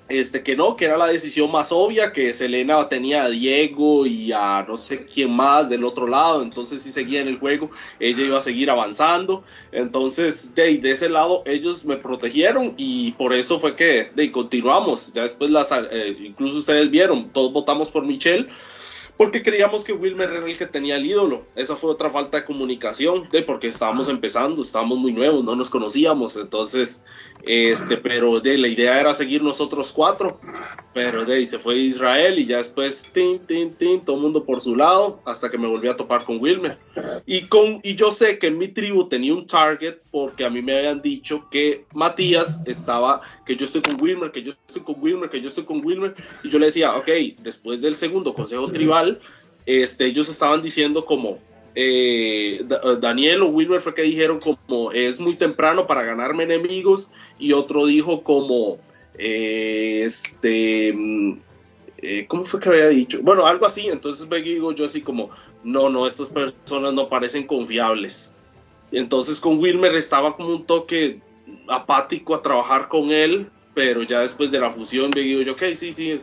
este, 0.09 0.43
que 0.43 0.57
no, 0.57 0.77
que 0.77 0.85
era 0.85 0.97
la 0.97 1.09
decisión 1.09 1.51
más 1.51 1.73
obvia, 1.73 2.13
que 2.13 2.33
Selena 2.33 2.89
tenía 2.89 3.25
a 3.25 3.29
Diego 3.29 4.07
y 4.07 4.33
a 4.33 4.65
no 4.67 4.77
sé 4.77 5.07
quién 5.07 5.31
más 5.33 5.69
del 5.69 5.85
otro 5.85 6.07
lado, 6.07 6.43
entonces 6.43 6.83
si 6.83 6.93
seguía 6.93 7.21
en 7.21 7.29
el 7.29 7.39
juego, 7.39 7.71
ella 7.99 8.23
iba 8.23 8.39
a 8.39 8.43
seguir 8.43 8.71
avanzando, 8.71 9.43
entonces 9.73 10.55
de, 10.55 10.79
de 10.79 10.93
ese 10.93 11.09
lado 11.09 11.43
ellos 11.45 11.85
me 11.85 11.97
protegieron 11.97 12.75
y 12.77 13.13
por 13.13 13.33
eso 13.33 13.59
fue 13.59 13.75
que 13.75 14.11
de, 14.15 14.31
continuamos, 14.31 15.13
ya 15.13 15.23
después 15.23 15.51
las, 15.51 15.71
eh, 15.73 16.17
incluso 16.21 16.59
ustedes 16.59 16.91
vieron, 16.91 17.31
todos 17.31 17.53
votamos 17.53 17.91
por 17.91 18.05
Michelle, 18.05 18.49
porque 19.17 19.43
creíamos 19.43 19.85
que 19.85 19.93
Wilmer 19.93 20.31
era 20.31 20.47
el 20.47 20.59
que 20.59 20.67
tenía 20.67 20.97
el 20.97 21.07
ídolo. 21.07 21.45
Esa 21.55 21.77
fue 21.77 21.91
otra 21.91 22.11
falta 22.11 22.39
de 22.39 22.45
comunicación, 22.45 23.29
de 23.31 23.43
porque 23.43 23.69
estábamos 23.69 24.09
empezando, 24.09 24.63
estábamos 24.63 24.99
muy 24.99 25.13
nuevos, 25.13 25.43
no 25.45 25.57
nos 25.57 25.71
conocíamos, 25.71 26.37
entonces, 26.37 27.03
este, 27.43 27.97
pero 27.97 28.41
de 28.41 28.59
la 28.59 28.69
idea 28.69 29.01
era 29.01 29.15
seguir 29.15 29.43
nosotros 29.43 29.93
cuatro, 29.93 30.39
pero 30.97 31.27
de 31.27 31.35
ahí 31.35 31.47
se 31.47 31.59
fue 31.59 31.77
Israel 31.77 32.39
y 32.39 32.47
ya 32.47 32.57
después, 32.57 33.03
tin, 33.13 33.39
tin, 33.41 33.75
tin, 33.75 34.03
todo 34.03 34.17
el 34.17 34.23
mundo 34.23 34.43
por 34.47 34.63
su 34.63 34.75
lado, 34.75 35.21
hasta 35.27 35.51
que 35.51 35.59
me 35.59 35.69
volví 35.69 35.89
a 35.89 35.95
topar 35.95 36.25
con 36.25 36.41
Wilmer. 36.41 36.79
Y, 37.27 37.43
con, 37.49 37.81
y 37.83 37.95
yo 37.97 38.11
sé 38.11 38.39
que 38.39 38.51
mi 38.51 38.69
tribu 38.69 39.07
tenía 39.07 39.35
un 39.35 39.47
target 39.47 39.97
porque 40.11 40.47
a 40.47 40.49
mí 40.49 40.63
me 40.63 40.75
habían 40.75 41.03
dicho 41.03 41.47
que 41.51 41.85
Matías 41.93 42.63
estaba, 42.65 43.21
que 43.45 43.57
yo 43.57 43.67
estoy 43.67 43.83
con 43.83 44.01
Wilmer, 44.01 44.33
que 44.33 44.43
yo 44.43 44.53
estoy 44.67 44.85
con 44.85 44.97
Wilmer, 44.99 45.29
que 45.29 45.43
yo 45.43 45.49
estoy 45.49 45.65
con 45.65 45.85
Wilmer, 45.85 46.15
y 46.43 46.49
yo 46.49 46.59
le 46.59 46.65
decía, 46.65 46.97
ok, 46.97 47.11
después 47.41 47.83
del 47.83 47.99
segundo 47.99 48.33
consejo 48.33 48.73
tribal, 48.73 49.21
este, 49.67 50.07
ellos 50.07 50.31
estaban 50.31 50.63
diciendo 50.63 51.05
como, 51.05 51.41
eh, 51.75 52.65
Daniel 53.03 53.43
o 53.43 53.49
Wilmer 53.49 53.83
fue 53.83 53.95
que 53.95 54.01
dijeron 54.01 54.41
como 54.41 54.93
es 54.93 55.21
muy 55.21 55.35
temprano 55.35 55.87
para 55.87 56.05
ganarme 56.05 56.45
enemigos 56.45 57.11
y 57.39 57.53
otro 57.53 57.85
dijo 57.85 58.23
como 58.23 58.79
eh, 59.19 60.03
este 60.05 60.93
mm, 60.95 61.39
eh, 61.99 62.27
¿cómo 62.29 62.45
fue 62.45 62.61
que 62.61 62.69
había 62.69 62.89
dicho? 62.89 63.21
Bueno, 63.23 63.47
algo 63.47 63.67
así, 63.67 63.89
entonces 63.89 64.29
digo 64.29 64.73
yo 64.73 64.85
así 64.85 65.01
como 65.01 65.31
no, 65.65 65.91
no, 65.91 66.07
estas 66.07 66.31
personas 66.31 66.93
no 66.93 67.09
parecen 67.09 67.47
confiables. 67.47 68.33
Entonces 68.93 69.41
con 69.41 69.59
Wilmer 69.59 69.95
estaba 69.95 70.37
como 70.37 70.51
un 70.51 70.67
toque 70.67 71.21
apático 71.69 72.35
a 72.35 72.43
trabajar 72.43 72.89
con 72.89 73.11
él, 73.11 73.51
pero 73.75 74.03
ya 74.03 74.21
después 74.21 74.51
de 74.51 74.61
la 74.61 74.71
fusión 74.71 75.11
digo 75.11 75.43
yo, 75.43 75.53
ok, 75.53 75.63
sí, 75.75 75.93
sí, 75.93 76.17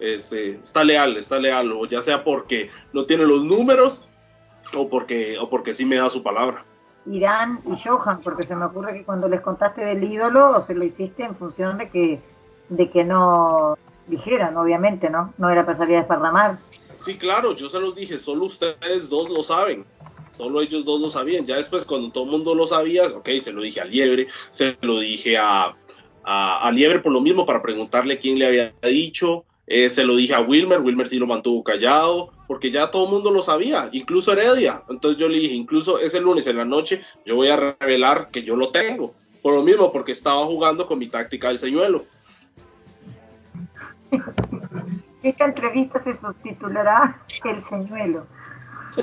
este, 0.00 0.50
está 0.50 0.84
leal, 0.84 1.16
está 1.16 1.38
leal, 1.38 1.72
o 1.72 1.86
ya 1.86 2.00
sea 2.00 2.24
porque 2.24 2.70
no 2.92 3.04
tiene 3.04 3.24
los 3.24 3.44
números 3.44 4.02
o 4.74 4.88
porque, 4.88 5.38
o 5.38 5.48
porque 5.50 5.74
sí 5.74 5.84
me 5.84 5.96
da 5.96 6.08
su 6.08 6.22
palabra. 6.22 6.64
Irán 7.06 7.60
y 7.66 7.76
Johan, 7.76 8.20
porque 8.20 8.44
se 8.44 8.56
me 8.56 8.64
ocurre 8.64 8.94
que 8.94 9.04
cuando 9.04 9.28
les 9.28 9.40
contaste 9.40 9.84
del 9.84 10.02
ídolo, 10.02 10.60
se 10.60 10.74
lo 10.74 10.84
hiciste 10.84 11.24
en 11.24 11.36
función 11.36 11.78
de 11.78 11.88
que, 11.88 12.20
de 12.68 12.90
que 12.90 13.04
no 13.04 13.78
dijeran, 14.06 14.56
obviamente, 14.56 15.10
¿no? 15.10 15.34
No 15.38 15.50
era 15.50 15.64
para 15.64 15.78
salir 15.78 15.96
a 15.96 15.98
desparramar. 16.00 16.58
Sí, 16.96 17.16
claro, 17.16 17.54
yo 17.54 17.68
se 17.68 17.80
los 17.80 17.94
dije, 17.94 18.18
solo 18.18 18.46
ustedes 18.46 19.08
dos 19.08 19.28
lo 19.28 19.42
saben. 19.42 19.84
Solo 20.36 20.60
ellos 20.60 20.84
dos 20.84 21.00
lo 21.00 21.08
sabían. 21.08 21.46
Ya 21.46 21.56
después, 21.56 21.84
cuando 21.84 22.10
todo 22.10 22.24
el 22.24 22.30
mundo 22.30 22.54
lo 22.54 22.66
sabía, 22.66 23.06
ok, 23.06 23.28
se 23.40 23.52
lo 23.52 23.62
dije 23.62 23.80
a 23.80 23.84
Liebre, 23.84 24.28
se 24.50 24.76
lo 24.82 25.00
dije 25.00 25.38
a, 25.38 25.74
a, 26.24 26.70
Liebre 26.72 27.00
por 27.00 27.12
lo 27.12 27.20
mismo, 27.20 27.46
para 27.46 27.62
preguntarle 27.62 28.18
quién 28.18 28.38
le 28.38 28.46
había 28.46 28.74
dicho. 28.82 29.44
Eh, 29.66 29.88
se 29.88 30.04
lo 30.04 30.14
dije 30.14 30.34
a 30.34 30.40
Wilmer, 30.40 30.80
Wilmer 30.80 31.08
sí 31.08 31.18
lo 31.18 31.26
mantuvo 31.26 31.64
callado, 31.64 32.30
porque 32.46 32.70
ya 32.70 32.90
todo 32.90 33.06
el 33.06 33.10
mundo 33.10 33.32
lo 33.32 33.42
sabía, 33.42 33.88
incluso 33.92 34.32
Heredia. 34.32 34.82
Entonces 34.88 35.18
yo 35.18 35.28
le 35.28 35.40
dije, 35.40 35.54
incluso 35.54 35.98
ese 35.98 36.20
lunes 36.20 36.46
en 36.46 36.58
la 36.58 36.64
noche, 36.64 37.02
yo 37.24 37.34
voy 37.34 37.48
a 37.48 37.74
revelar 37.80 38.30
que 38.30 38.44
yo 38.44 38.56
lo 38.56 38.68
tengo. 38.68 39.14
Por 39.42 39.54
lo 39.54 39.62
mismo, 39.62 39.92
porque 39.92 40.12
estaba 40.12 40.44
jugando 40.46 40.86
con 40.86 40.98
mi 40.98 41.08
táctica 41.08 41.48
del 41.48 41.58
señuelo. 41.58 42.04
Esta 45.22 45.44
entrevista 45.44 45.98
se 45.98 46.16
subtitulará 46.16 47.20
El 47.44 47.62
señuelo. 47.62 48.26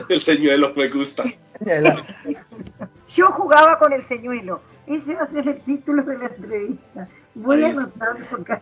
el 0.09 0.21
señuelo 0.21 0.73
me 0.75 0.87
gusta. 0.89 1.23
yo 3.09 3.27
jugaba 3.27 3.77
con 3.79 3.93
el 3.93 4.03
señuelo. 4.05 4.61
Ese 4.87 5.15
va 5.15 5.23
a 5.23 5.31
ser 5.31 5.47
el 5.47 5.61
título 5.61 6.03
de 6.03 6.17
la 6.17 6.25
entrevista. 6.25 7.07
Voy 7.35 7.63
a 7.63 7.73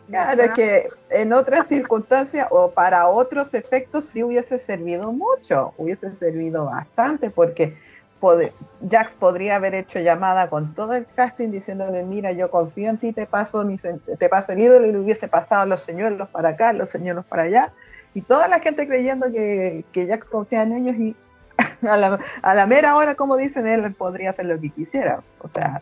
Claro, 0.08 0.54
que 0.54 0.90
en 1.10 1.34
otras 1.34 1.68
circunstancias 1.68 2.48
o 2.52 2.72
para 2.72 3.08
otros 3.08 3.54
efectos 3.54 4.06
sí 4.06 4.24
hubiese 4.24 4.58
servido 4.58 5.12
mucho, 5.12 5.74
hubiese 5.78 6.16
servido 6.16 6.66
bastante, 6.66 7.30
porque 7.30 7.78
Jax 8.90 9.16
podría 9.16 9.56
haber 9.56 9.76
hecho 9.76 10.00
llamada 10.00 10.50
con 10.50 10.74
todo 10.74 10.94
el 10.94 11.06
casting 11.06 11.50
diciéndole, 11.50 12.04
mira, 12.04 12.32
yo 12.32 12.50
confío 12.52 12.90
en 12.90 12.98
ti, 12.98 13.14
te 13.14 13.26
paso, 13.26 13.62
el 13.62 14.60
ídolo 14.60 14.88
y 14.88 14.92
le 14.92 15.00
hubiese 15.00 15.28
pasado 15.28 15.66
los 15.66 15.82
señuelos 15.82 16.30
para 16.30 16.50
acá, 16.50 16.74
los 16.74 16.90
señuelos 16.90 17.26
para 17.26 17.44
allá, 17.44 17.74
y 18.14 18.22
toda 18.22 18.48
la 18.48 18.60
gente 18.60 18.88
creyendo 18.88 19.32
que, 19.32 19.86
que 19.92 20.08
Jax 20.08 20.30
confía 20.30 20.64
en 20.64 20.74
ellos 20.74 20.96
y 20.96 21.16
a 21.88 21.98
la, 21.98 22.20
a 22.42 22.56
la 22.56 22.66
mera 22.66 22.96
hora, 22.96 23.16
como 23.16 23.38
dicen, 23.38 23.68
él 23.68 23.94
podría 23.94 24.32
hacer 24.32 24.46
lo 24.46 24.60
que 24.60 24.70
quisiera. 24.70 25.22
O 25.40 25.48
sea, 25.48 25.82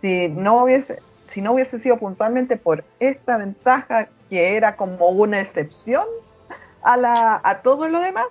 si 0.00 0.28
no 0.28 0.62
hubiese, 0.62 1.00
si 1.26 1.40
no 1.40 1.52
hubiese 1.52 1.78
sido 1.78 1.96
puntualmente 1.96 2.56
por 2.56 2.84
esta 2.98 3.36
ventaja 3.36 4.08
que 4.28 4.56
era 4.56 4.76
como 4.76 5.08
una 5.08 5.40
excepción 5.40 6.04
a, 6.82 6.96
la, 6.96 7.40
a 7.42 7.58
todo 7.62 7.88
lo 7.88 8.00
demás, 8.00 8.26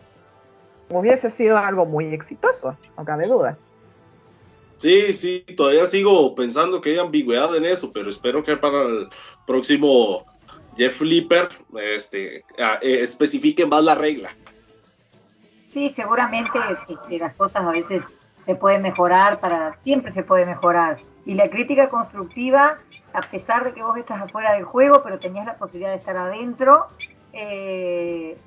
hubiese 0.89 1.29
sido 1.29 1.57
algo 1.57 1.85
muy 1.85 2.05
exitoso, 2.13 2.77
no 2.97 3.05
cabe 3.05 3.27
duda. 3.27 3.57
Sí, 4.77 5.11
sí, 5.11 5.45
todavía 5.57 5.85
sigo 5.87 6.33
pensando 6.35 6.79
que 6.79 6.91
hay 6.91 6.99
ambigüedad 6.99 7.53
en 7.55 7.65
eso, 7.65 7.91
pero 7.91 8.09
espero 8.09 8.43
que 8.43 8.55
para 8.55 8.83
el 8.83 9.09
próximo 9.45 10.25
Jeff 10.77 10.97
Flipper 10.97 11.49
este, 11.81 12.37
eh, 12.37 12.43
especifique 12.81 13.65
más 13.65 13.83
la 13.83 13.95
regla. 13.95 14.29
Sí, 15.69 15.89
seguramente 15.89 16.57
las 17.09 17.35
cosas 17.35 17.63
a 17.63 17.71
veces 17.71 18.03
se 18.45 18.55
pueden 18.55 18.81
mejorar, 18.81 19.39
para 19.41 19.75
siempre 19.75 20.11
se 20.11 20.23
puede 20.23 20.45
mejorar. 20.45 20.97
Y 21.25 21.33
la 21.33 21.49
crítica 21.49 21.89
constructiva, 21.89 22.79
a 23.13 23.21
pesar 23.29 23.65
de 23.65 23.73
que 23.73 23.83
vos 23.83 23.97
estás 23.97 24.21
afuera 24.21 24.53
del 24.53 24.63
juego, 24.63 25.03
pero 25.03 25.19
tenías 25.19 25.45
la 25.45 25.57
posibilidad 25.57 25.91
de 25.91 25.97
estar 25.97 26.15
adentro, 26.15 26.87
eh, 27.33 28.37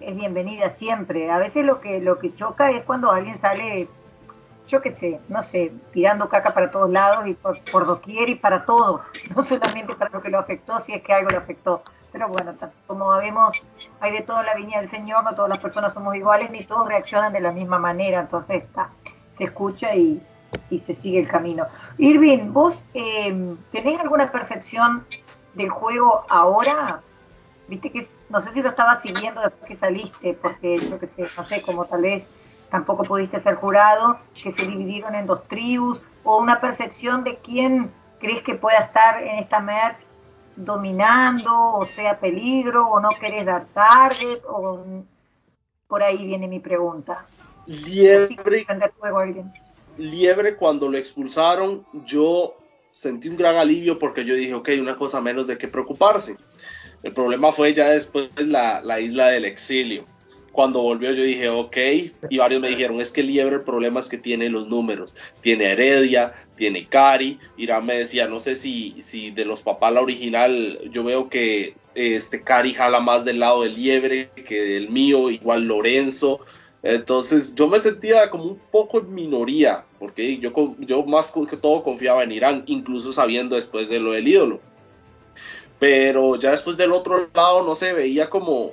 es 0.00 0.16
bienvenida 0.16 0.70
siempre. 0.70 1.30
A 1.30 1.38
veces 1.38 1.66
lo 1.66 1.80
que, 1.80 2.00
lo 2.00 2.18
que 2.18 2.34
choca 2.34 2.70
es 2.70 2.84
cuando 2.84 3.10
alguien 3.10 3.38
sale, 3.38 3.88
yo 4.66 4.80
qué 4.80 4.90
sé, 4.90 5.20
no 5.28 5.42
sé, 5.42 5.72
tirando 5.92 6.28
caca 6.28 6.54
para 6.54 6.70
todos 6.70 6.90
lados 6.90 7.26
y 7.26 7.34
por, 7.34 7.60
por 7.70 7.86
doquier 7.86 8.28
y 8.28 8.34
para 8.34 8.64
todo, 8.64 9.02
no 9.36 9.42
solamente 9.42 9.94
para 9.94 10.10
lo 10.10 10.22
que 10.22 10.30
lo 10.30 10.38
afectó, 10.38 10.80
si 10.80 10.94
es 10.94 11.02
que 11.02 11.12
algo 11.12 11.30
lo 11.30 11.38
afectó. 11.38 11.82
Pero 12.10 12.28
bueno, 12.28 12.54
como 12.86 13.10
vemos, 13.18 13.60
hay 14.00 14.12
de 14.12 14.22
toda 14.22 14.42
la 14.42 14.54
viña 14.54 14.80
del 14.80 14.88
Señor, 14.88 15.24
no 15.24 15.34
todas 15.34 15.50
las 15.50 15.58
personas 15.58 15.92
somos 15.92 16.16
iguales, 16.16 16.50
ni 16.50 16.64
todos 16.64 16.88
reaccionan 16.88 17.32
de 17.32 17.40
la 17.40 17.52
misma 17.52 17.78
manera, 17.78 18.20
entonces 18.20 18.62
está, 18.62 18.88
se 19.32 19.44
escucha 19.44 19.94
y, 19.94 20.22
y 20.70 20.78
se 20.78 20.94
sigue 20.94 21.20
el 21.20 21.28
camino. 21.28 21.66
Irving, 21.98 22.52
¿vos 22.52 22.82
eh, 22.94 23.56
tenés 23.72 24.00
alguna 24.00 24.32
percepción 24.32 25.04
del 25.54 25.68
juego 25.68 26.24
ahora? 26.30 27.02
Viste 27.68 27.90
que 27.90 28.06
no 28.28 28.40
sé 28.40 28.52
si 28.52 28.62
lo 28.62 28.70
estabas 28.70 29.02
siguiendo 29.02 29.40
después 29.40 29.68
que 29.68 29.74
saliste, 29.74 30.34
porque 30.34 30.78
yo 30.78 30.98
que 30.98 31.06
sé, 31.06 31.26
no 31.36 31.44
sé, 31.44 31.62
como 31.62 31.84
tal 31.84 32.02
vez 32.02 32.24
tampoco 32.70 33.04
pudiste 33.04 33.40
ser 33.40 33.54
jurado, 33.54 34.18
que 34.34 34.52
se 34.52 34.66
dividieron 34.66 35.14
en 35.14 35.26
dos 35.26 35.46
tribus, 35.48 36.00
o 36.24 36.38
una 36.38 36.60
percepción 36.60 37.24
de 37.24 37.36
quién 37.36 37.90
crees 38.18 38.42
que 38.42 38.54
pueda 38.54 38.78
estar 38.78 39.22
en 39.22 39.38
esta 39.38 39.60
merge 39.60 40.04
dominando 40.58 41.52
o 41.54 41.86
sea 41.86 42.18
peligro 42.18 42.88
o 42.88 43.00
no 43.00 43.10
querés 43.10 43.46
dar 43.46 43.66
target 43.66 44.40
o 44.48 44.84
por 45.86 46.02
ahí 46.02 46.26
viene 46.26 46.48
mi 46.48 46.58
pregunta. 46.58 47.26
Liebre, 47.66 48.66
Liebre 49.96 50.56
cuando 50.56 50.88
lo 50.88 50.98
expulsaron 50.98 51.86
yo 52.04 52.56
sentí 52.92 53.28
un 53.28 53.36
gran 53.36 53.56
alivio 53.56 53.98
porque 53.98 54.24
yo 54.24 54.34
dije, 54.34 54.54
ok, 54.54 54.70
una 54.80 54.96
cosa 54.96 55.20
menos 55.20 55.46
de 55.46 55.56
qué 55.56 55.68
preocuparse. 55.68 56.36
El 57.02 57.12
problema 57.12 57.52
fue 57.52 57.74
ya 57.74 57.90
después 57.90 58.28
la, 58.36 58.80
la 58.82 59.00
isla 59.00 59.28
del 59.28 59.44
exilio. 59.44 60.04
Cuando 60.52 60.82
volvió 60.82 61.12
yo 61.12 61.22
dije, 61.22 61.48
ok, 61.48 61.76
y 62.30 62.38
varios 62.38 62.60
me 62.60 62.70
dijeron, 62.70 63.00
es 63.00 63.12
que 63.12 63.22
Liebre 63.22 63.56
el 63.56 63.62
problema 63.62 64.00
es 64.00 64.08
que 64.08 64.18
tiene 64.18 64.48
los 64.48 64.66
números, 64.66 65.14
tiene 65.40 65.66
Heredia, 65.66 66.32
tiene 66.56 66.86
Cari, 66.86 67.38
Irán 67.56 67.86
me 67.86 67.98
decía, 67.98 68.26
no 68.26 68.40
sé 68.40 68.56
si, 68.56 68.96
si 69.00 69.30
de 69.30 69.44
los 69.44 69.62
papás 69.62 69.92
la 69.92 70.00
original, 70.00 70.80
yo 70.90 71.04
veo 71.04 71.28
que 71.28 71.74
este 71.94 72.42
Cari 72.42 72.74
jala 72.74 72.98
más 72.98 73.24
del 73.24 73.38
lado 73.38 73.62
de 73.62 73.68
Liebre 73.68 74.30
que 74.48 74.60
del 74.60 74.88
mío, 74.88 75.30
igual 75.30 75.64
Lorenzo, 75.64 76.40
entonces 76.82 77.54
yo 77.54 77.66
me 77.66 77.80
sentía 77.80 78.30
como 78.30 78.44
un 78.44 78.58
poco 78.70 79.00
en 79.00 79.12
minoría, 79.12 79.84
porque 79.98 80.38
yo, 80.38 80.52
yo 80.78 81.04
más 81.04 81.32
que 81.32 81.56
todo 81.56 81.82
confiaba 81.82 82.22
en 82.22 82.32
Irán, 82.32 82.62
incluso 82.66 83.12
sabiendo 83.12 83.56
después 83.56 83.88
de 83.88 83.98
lo 84.00 84.12
del 84.12 84.28
ídolo. 84.28 84.60
Pero 85.78 86.36
ya 86.36 86.50
después 86.50 86.76
del 86.76 86.92
otro 86.92 87.28
lado, 87.32 87.62
no 87.62 87.74
se 87.74 87.92
veía 87.92 88.28
como, 88.28 88.72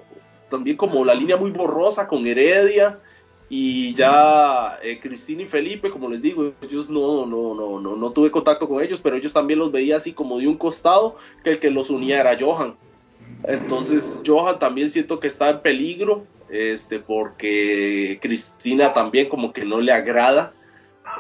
también 0.50 0.78
como 0.78 1.06
la 1.06 1.13
línea 1.13 1.38
muy 1.38 1.52
borrosa 1.52 2.08
con 2.08 2.26
Heredia 2.26 3.00
y 3.48 3.94
ya 3.94 4.80
eh, 4.82 5.00
Cristina 5.00 5.44
y 5.44 5.46
Felipe, 5.46 5.91
como 5.91 6.10
les 6.10 6.22
digo, 6.22 6.54
ellos 6.62 6.89
no, 6.89 7.26
no, 7.28 7.54
no, 7.54 7.80
no, 7.80 7.96
no 7.96 8.12
tuve 8.12 8.32
contacto 8.32 8.68
con 8.68 8.82
ellos, 8.82 9.00
pero 9.02 9.15
ellos 9.15 9.34
también 9.34 9.60
los 9.60 9.72
veía 9.72 9.98
así 9.98 10.13
como 10.13 10.39
de 10.39 10.48
un 10.48 10.58
costado, 10.58 11.18
que 11.44 11.52
el 11.52 11.60
que 11.60 11.70
los 11.70 11.91
unía 11.91 12.22
era 12.22 12.38
Johan. 12.39 12.76
Entonces 13.44 14.20
Johan 14.26 14.58
también 14.58 14.89
siento 14.89 15.20
que 15.20 15.28
está 15.28 15.52
en 15.52 15.62
peligro, 15.62 16.26
este, 16.50 17.00
porque 17.00 18.18
Cristina 18.22 18.94
también 18.94 19.30
como 19.30 19.54
que 19.54 19.63
no 19.63 19.80
le 19.80 19.91
agrada, 19.91 20.54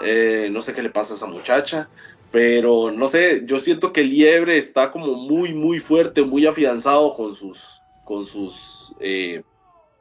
eh, 0.03 0.49
no 0.51 0.61
sé 0.61 0.73
qué 0.73 0.81
le 0.81 0.89
pasa 0.89 1.13
a 1.13 1.17
esa 1.17 1.27
muchacha, 1.27 1.89
pero 2.35 2.91
no 2.91 3.07
sé, 3.07 3.43
yo 3.45 3.61
siento 3.61 3.93
que 3.93 4.03
Liebre 4.03 4.57
está 4.57 4.91
como 4.91 5.13
muy, 5.13 5.53
muy 5.53 5.79
fuerte, 5.79 6.21
muy 6.21 6.45
afianzado 6.45 7.13
con 7.13 7.33
sus, 7.33 7.81
con 8.03 8.25
sus 8.25 8.93
eh, 8.99 9.41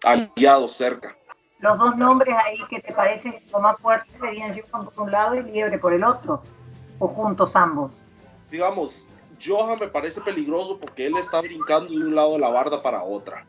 aliados 0.02 0.72
cerca. 0.72 1.16
Los 1.60 1.78
dos 1.78 1.96
nombres 1.96 2.34
ahí 2.44 2.58
que 2.68 2.80
te 2.80 2.92
parecen 2.92 3.36
como 3.52 3.68
más 3.68 3.80
fuertes 3.80 4.12
serían 4.20 4.52
Johan 4.52 4.86
por 4.86 5.04
un 5.04 5.12
lado 5.12 5.36
y 5.36 5.44
Liebre 5.44 5.78
por 5.78 5.92
el 5.92 6.02
otro, 6.02 6.42
o 6.98 7.06
juntos 7.06 7.54
ambos. 7.54 7.92
Digamos, 8.50 9.04
Johan 9.40 9.78
me 9.78 9.86
parece 9.86 10.20
peligroso 10.20 10.80
porque 10.80 11.06
él 11.06 11.16
está 11.16 11.40
brincando 11.40 11.90
de 11.90 11.98
un 11.98 12.16
lado 12.16 12.32
de 12.32 12.40
la 12.40 12.48
barda 12.48 12.82
para 12.82 13.04
otra. 13.04 13.46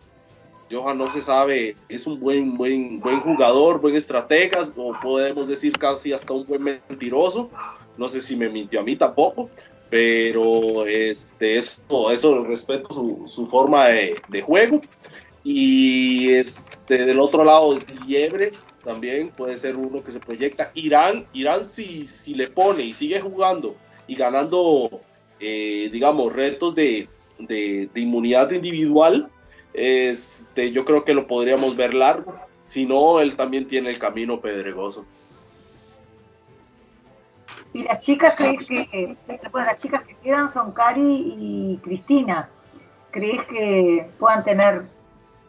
Johan 0.69 0.99
no 0.99 1.07
se 1.07 1.21
sabe, 1.21 1.75
es 1.89 2.05
un 2.05 2.19
buen, 2.19 2.55
buen, 2.55 2.99
buen 2.99 3.19
jugador, 3.21 3.81
buen 3.81 3.95
estratega, 3.95 4.61
o 4.77 4.93
podemos 4.93 5.47
decir 5.47 5.75
casi 5.75 6.13
hasta 6.13 6.33
un 6.33 6.45
buen 6.45 6.61
mentiroso. 6.61 7.49
No 7.97 8.07
sé 8.07 8.21
si 8.21 8.35
me 8.35 8.49
mintió 8.49 8.79
a 8.79 8.83
mí 8.83 8.95
tampoco, 8.95 9.49
pero 9.89 10.85
este, 10.85 11.57
eso, 11.57 12.11
eso 12.11 12.43
respeto 12.43 12.93
su, 12.93 13.23
su 13.27 13.47
forma 13.47 13.87
de, 13.87 14.15
de, 14.29 14.41
juego. 14.41 14.81
Y 15.43 16.29
este, 16.33 17.05
del 17.05 17.19
otro 17.19 17.43
lado, 17.43 17.77
Liebre 18.05 18.51
también 18.83 19.29
puede 19.29 19.57
ser 19.57 19.75
uno 19.75 20.03
que 20.03 20.11
se 20.11 20.19
proyecta. 20.19 20.71
Irán, 20.75 21.25
Irán 21.33 21.63
si, 21.63 22.07
si 22.07 22.33
le 22.35 22.47
pone 22.47 22.83
y 22.83 22.93
sigue 22.93 23.19
jugando 23.19 23.75
y 24.07 24.15
ganando, 24.15 25.01
eh, 25.39 25.89
digamos, 25.91 26.33
retos 26.33 26.75
de, 26.75 27.09
de, 27.39 27.89
inmunidad 27.95 28.51
individual, 28.51 29.29
este, 29.73 30.71
yo 30.71 30.85
creo 30.85 31.03
que 31.03 31.13
lo 31.13 31.27
podríamos 31.27 31.75
ver 31.75 31.93
largo. 31.93 32.35
Si 32.63 32.85
no, 32.85 33.19
él 33.19 33.35
también 33.35 33.67
tiene 33.67 33.89
el 33.89 33.99
camino 33.99 34.39
pedregoso. 34.39 35.05
Y 37.75 37.83
las 37.83 37.99
chicas 37.99 38.37
que, 38.37 39.17
bueno, 39.51 39.67
las 39.67 39.77
chicas 39.79 40.01
que 40.03 40.15
quedan 40.23 40.47
son 40.47 40.71
Cari 40.71 41.35
y 41.37 41.77
Cristina. 41.83 42.47
¿Crees 43.11 43.43
que 43.47 44.09
puedan 44.17 44.45
tener 44.45 44.83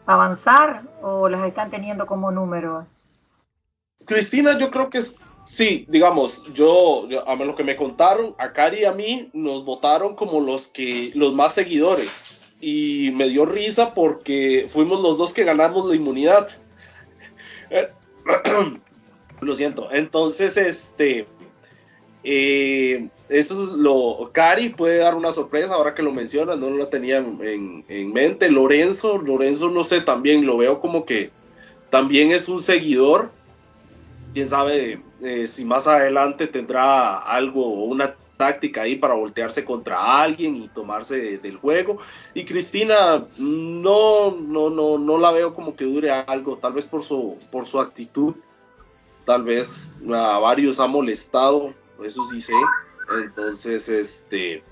avanzar 0.05 0.81
o 1.01 1.29
las 1.29 1.47
están 1.47 1.71
teniendo 1.71 2.05
como 2.05 2.29
número? 2.29 2.85
Cristina, 4.03 4.57
yo 4.57 4.71
creo 4.71 4.89
que 4.89 5.03
sí, 5.45 5.85
digamos, 5.87 6.43
yo, 6.53 7.07
a 7.25 7.35
lo 7.35 7.55
que 7.55 7.63
me 7.63 7.77
contaron, 7.77 8.35
a 8.39 8.51
Cari 8.51 8.79
y 8.79 8.85
a 8.85 8.91
mí 8.91 9.29
nos 9.31 9.63
votaron 9.63 10.17
como 10.17 10.41
los 10.41 10.67
que 10.67 11.13
los 11.15 11.33
más 11.33 11.53
seguidores 11.53 12.11
y 12.59 13.09
me 13.15 13.29
dio 13.29 13.45
risa 13.45 13.93
porque 13.93 14.67
fuimos 14.67 14.99
los 14.99 15.17
dos 15.17 15.33
que 15.33 15.45
ganamos 15.45 15.87
la 15.87 15.95
inmunidad. 15.95 16.49
Eh, 17.69 17.89
lo 19.39 19.55
siento. 19.55 19.89
Entonces, 19.93 20.57
este, 20.57 21.25
eh, 22.29 23.07
eso 23.29 23.63
es 23.63 23.69
lo. 23.69 24.31
Cari 24.33 24.69
puede 24.69 24.97
dar 24.97 25.15
una 25.15 25.31
sorpresa 25.31 25.75
ahora 25.75 25.95
que 25.95 26.03
lo 26.03 26.11
mencionas, 26.11 26.57
no 26.57 26.69
lo 26.69 26.87
tenía 26.87 27.19
en, 27.19 28.13
mente. 28.13 28.51
Lorenzo, 28.51 29.17
Lorenzo, 29.17 29.69
no 29.69 29.85
sé, 29.85 30.01
también 30.01 30.45
lo 30.45 30.57
veo 30.57 30.81
como 30.81 31.05
que 31.05 31.31
también 31.89 32.31
es 32.31 32.49
un 32.49 32.61
seguidor. 32.61 33.31
Quién 34.33 34.49
sabe 34.49 34.99
eh, 35.23 35.47
si 35.47 35.63
más 35.63 35.87
adelante 35.87 36.47
tendrá 36.47 37.17
algo 37.19 37.65
o 37.65 37.85
una 37.85 38.13
táctica 38.35 38.81
ahí 38.81 38.97
para 38.97 39.13
voltearse 39.13 39.63
contra 39.63 40.21
alguien 40.21 40.57
y 40.57 40.67
tomarse 40.67 41.37
del 41.37 41.55
juego. 41.55 41.99
Y 42.33 42.43
Cristina, 42.43 43.25
no, 43.37 44.31
no, 44.31 44.69
no, 44.69 44.97
no 44.97 45.17
la 45.17 45.31
veo 45.31 45.53
como 45.53 45.77
que 45.77 45.85
dure 45.85 46.11
algo, 46.11 46.57
tal 46.57 46.73
vez 46.73 46.85
por 46.85 47.03
su, 47.03 47.37
por 47.51 47.65
su 47.65 47.79
actitud, 47.79 48.35
tal 49.23 49.43
vez 49.43 49.89
a 50.13 50.39
varios 50.39 50.81
ha 50.81 50.87
molestado 50.87 51.73
eso 52.03 52.25
sí 52.27 52.41
sé. 52.41 52.53
Entonces, 53.09 53.87
este, 53.89 54.63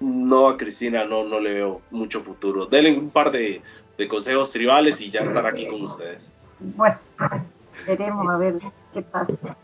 no 0.00 0.48
a 0.48 0.56
Cristina 0.56 1.04
no, 1.04 1.24
no 1.24 1.40
le 1.40 1.54
veo 1.54 1.80
mucho 1.90 2.20
futuro. 2.20 2.66
Denle 2.66 2.98
un 2.98 3.10
par 3.10 3.30
de, 3.30 3.62
consejos 4.08 4.52
tribales 4.52 5.00
y 5.00 5.10
ya 5.10 5.20
estará 5.20 5.50
aquí 5.50 5.66
con 5.66 5.82
ustedes. 5.82 6.32
Bueno, 6.60 6.98
veremos 7.86 8.28
a 8.28 8.36
ver 8.36 8.58
qué 8.92 9.02
pasa. 9.02 9.56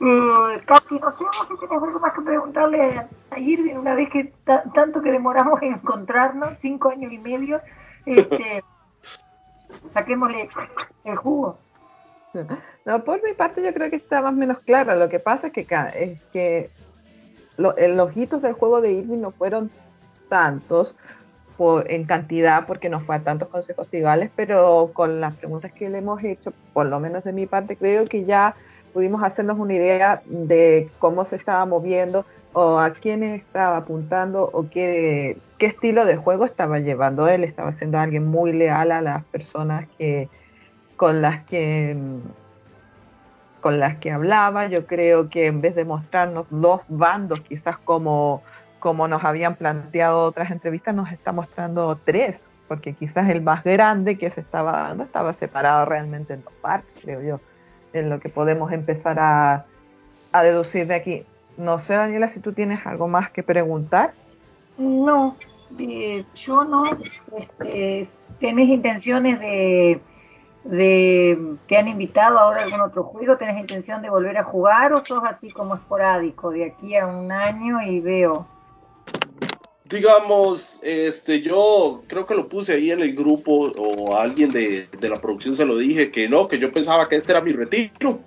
Eh, 0.00 0.62
Katy, 0.66 0.98
no 0.98 1.10
sé 1.10 1.24
si 1.48 1.56
tienes 1.56 1.82
algo 1.82 2.00
más 2.00 2.12
que 2.12 2.20
preguntarle 2.22 3.06
a 3.30 3.38
Irving 3.38 3.76
una 3.76 3.94
vez 3.94 4.10
que 4.10 4.32
tanto 4.74 5.00
que 5.00 5.12
demoramos 5.12 5.62
en 5.62 5.74
encontrarnos, 5.74 6.54
cinco 6.58 6.90
años 6.90 7.12
y 7.12 7.18
medio, 7.18 7.60
este, 8.04 8.62
saquémosle 9.94 10.50
el 11.04 11.16
jugo. 11.16 11.58
No, 12.84 13.02
por 13.02 13.22
mi 13.22 13.32
parte 13.32 13.62
yo 13.62 13.72
creo 13.72 13.88
que 13.88 13.96
está 13.96 14.20
más 14.20 14.32
o 14.32 14.36
menos 14.36 14.58
claro. 14.58 14.94
Lo 14.96 15.08
que 15.08 15.18
pasa 15.18 15.46
es 15.46 15.52
que, 15.54 15.66
es 15.94 16.20
que 16.32 16.70
los 17.56 18.16
hitos 18.16 18.42
del 18.42 18.52
juego 18.52 18.80
de 18.80 18.92
Irving 18.92 19.20
no 19.20 19.30
fueron 19.30 19.70
tantos 20.28 20.96
en 21.86 22.04
cantidad 22.04 22.66
porque 22.66 22.88
no 22.88 23.00
fue 23.00 23.16
a 23.16 23.20
tantos 23.20 23.48
consejos 23.48 23.88
tribales, 23.88 24.30
pero 24.34 24.90
con 24.92 25.20
las 25.20 25.34
preguntas 25.36 25.72
que 25.72 25.88
le 25.88 25.98
hemos 25.98 26.22
hecho, 26.24 26.52
por 26.72 26.86
lo 26.86 26.98
menos 26.98 27.24
de 27.24 27.32
mi 27.32 27.46
parte, 27.46 27.76
creo 27.76 28.06
que 28.06 28.24
ya 28.24 28.56
pudimos 28.92 29.22
hacernos 29.22 29.58
una 29.58 29.74
idea 29.74 30.22
de 30.26 30.90
cómo 30.98 31.24
se 31.24 31.36
estaba 31.36 31.64
moviendo 31.64 32.26
o 32.52 32.78
a 32.78 32.90
quién 32.90 33.22
estaba 33.22 33.78
apuntando 33.78 34.50
o 34.52 34.68
qué, 34.68 35.36
qué 35.58 35.66
estilo 35.66 36.04
de 36.04 36.16
juego 36.16 36.44
estaba 36.44 36.80
llevando 36.80 37.28
él. 37.28 37.44
Estaba 37.44 37.72
siendo 37.72 37.98
alguien 37.98 38.26
muy 38.26 38.52
leal 38.52 38.92
a 38.92 39.00
las 39.00 39.24
personas 39.24 39.88
que, 39.98 40.28
con 40.96 41.22
las 41.22 41.44
que 41.44 41.96
con 43.64 43.80
las 43.80 43.96
que 43.96 44.10
hablaba, 44.10 44.66
yo 44.66 44.86
creo 44.86 45.30
que 45.30 45.46
en 45.46 45.62
vez 45.62 45.74
de 45.74 45.86
mostrarnos 45.86 46.44
dos 46.50 46.82
bandos, 46.86 47.40
quizás 47.40 47.78
como, 47.78 48.42
como 48.78 49.08
nos 49.08 49.24
habían 49.24 49.54
planteado 49.54 50.22
otras 50.24 50.50
entrevistas, 50.50 50.94
nos 50.94 51.10
está 51.10 51.32
mostrando 51.32 51.98
tres, 52.04 52.42
porque 52.68 52.92
quizás 52.92 53.26
el 53.30 53.40
más 53.40 53.64
grande 53.64 54.18
que 54.18 54.28
se 54.28 54.42
estaba 54.42 54.72
dando 54.72 55.04
estaba 55.04 55.32
separado 55.32 55.86
realmente 55.86 56.34
en 56.34 56.44
dos 56.44 56.52
partes, 56.60 56.92
creo 57.00 57.22
yo, 57.22 57.40
en 57.94 58.10
lo 58.10 58.20
que 58.20 58.28
podemos 58.28 58.70
empezar 58.70 59.18
a, 59.18 59.64
a 60.32 60.42
deducir 60.42 60.86
de 60.86 60.96
aquí. 60.96 61.24
No 61.56 61.78
sé, 61.78 61.94
Daniela, 61.94 62.28
si 62.28 62.40
tú 62.40 62.52
tienes 62.52 62.84
algo 62.84 63.08
más 63.08 63.30
que 63.30 63.42
preguntar. 63.42 64.12
No, 64.76 65.36
eh, 65.78 66.22
yo 66.34 66.64
no. 66.64 66.84
Este, 67.34 68.10
¿Tienes 68.38 68.68
intenciones 68.68 69.40
de 69.40 70.02
de 70.64 71.56
te 71.68 71.76
han 71.76 71.88
invitado 71.88 72.38
ahora 72.38 72.62
a 72.62 72.64
algún 72.64 72.80
otro 72.80 73.04
juego, 73.04 73.36
¿tenés 73.36 73.58
intención 73.58 74.02
de 74.02 74.10
volver 74.10 74.38
a 74.38 74.44
jugar 74.44 74.92
o 74.94 75.00
sos 75.00 75.22
así 75.24 75.50
como 75.50 75.74
esporádico 75.74 76.50
de 76.50 76.64
aquí 76.64 76.96
a 76.96 77.06
un 77.06 77.30
año 77.30 77.82
y 77.82 78.00
veo? 78.00 78.46
Digamos, 79.84 80.80
este, 80.82 81.42
yo 81.42 82.02
creo 82.06 82.26
que 82.26 82.34
lo 82.34 82.48
puse 82.48 82.72
ahí 82.72 82.90
en 82.90 83.00
el 83.00 83.14
grupo 83.14 83.70
o 83.76 84.16
alguien 84.16 84.50
de, 84.50 84.88
la 85.00 85.20
producción 85.20 85.54
se 85.54 85.66
lo 85.66 85.76
dije 85.76 86.10
que 86.10 86.26
no, 86.28 86.48
que 86.48 86.58
yo 86.58 86.72
pensaba 86.72 87.08
que 87.08 87.16
este 87.16 87.32
era 87.32 87.42
mi 87.42 87.52
retiro, 87.52 88.18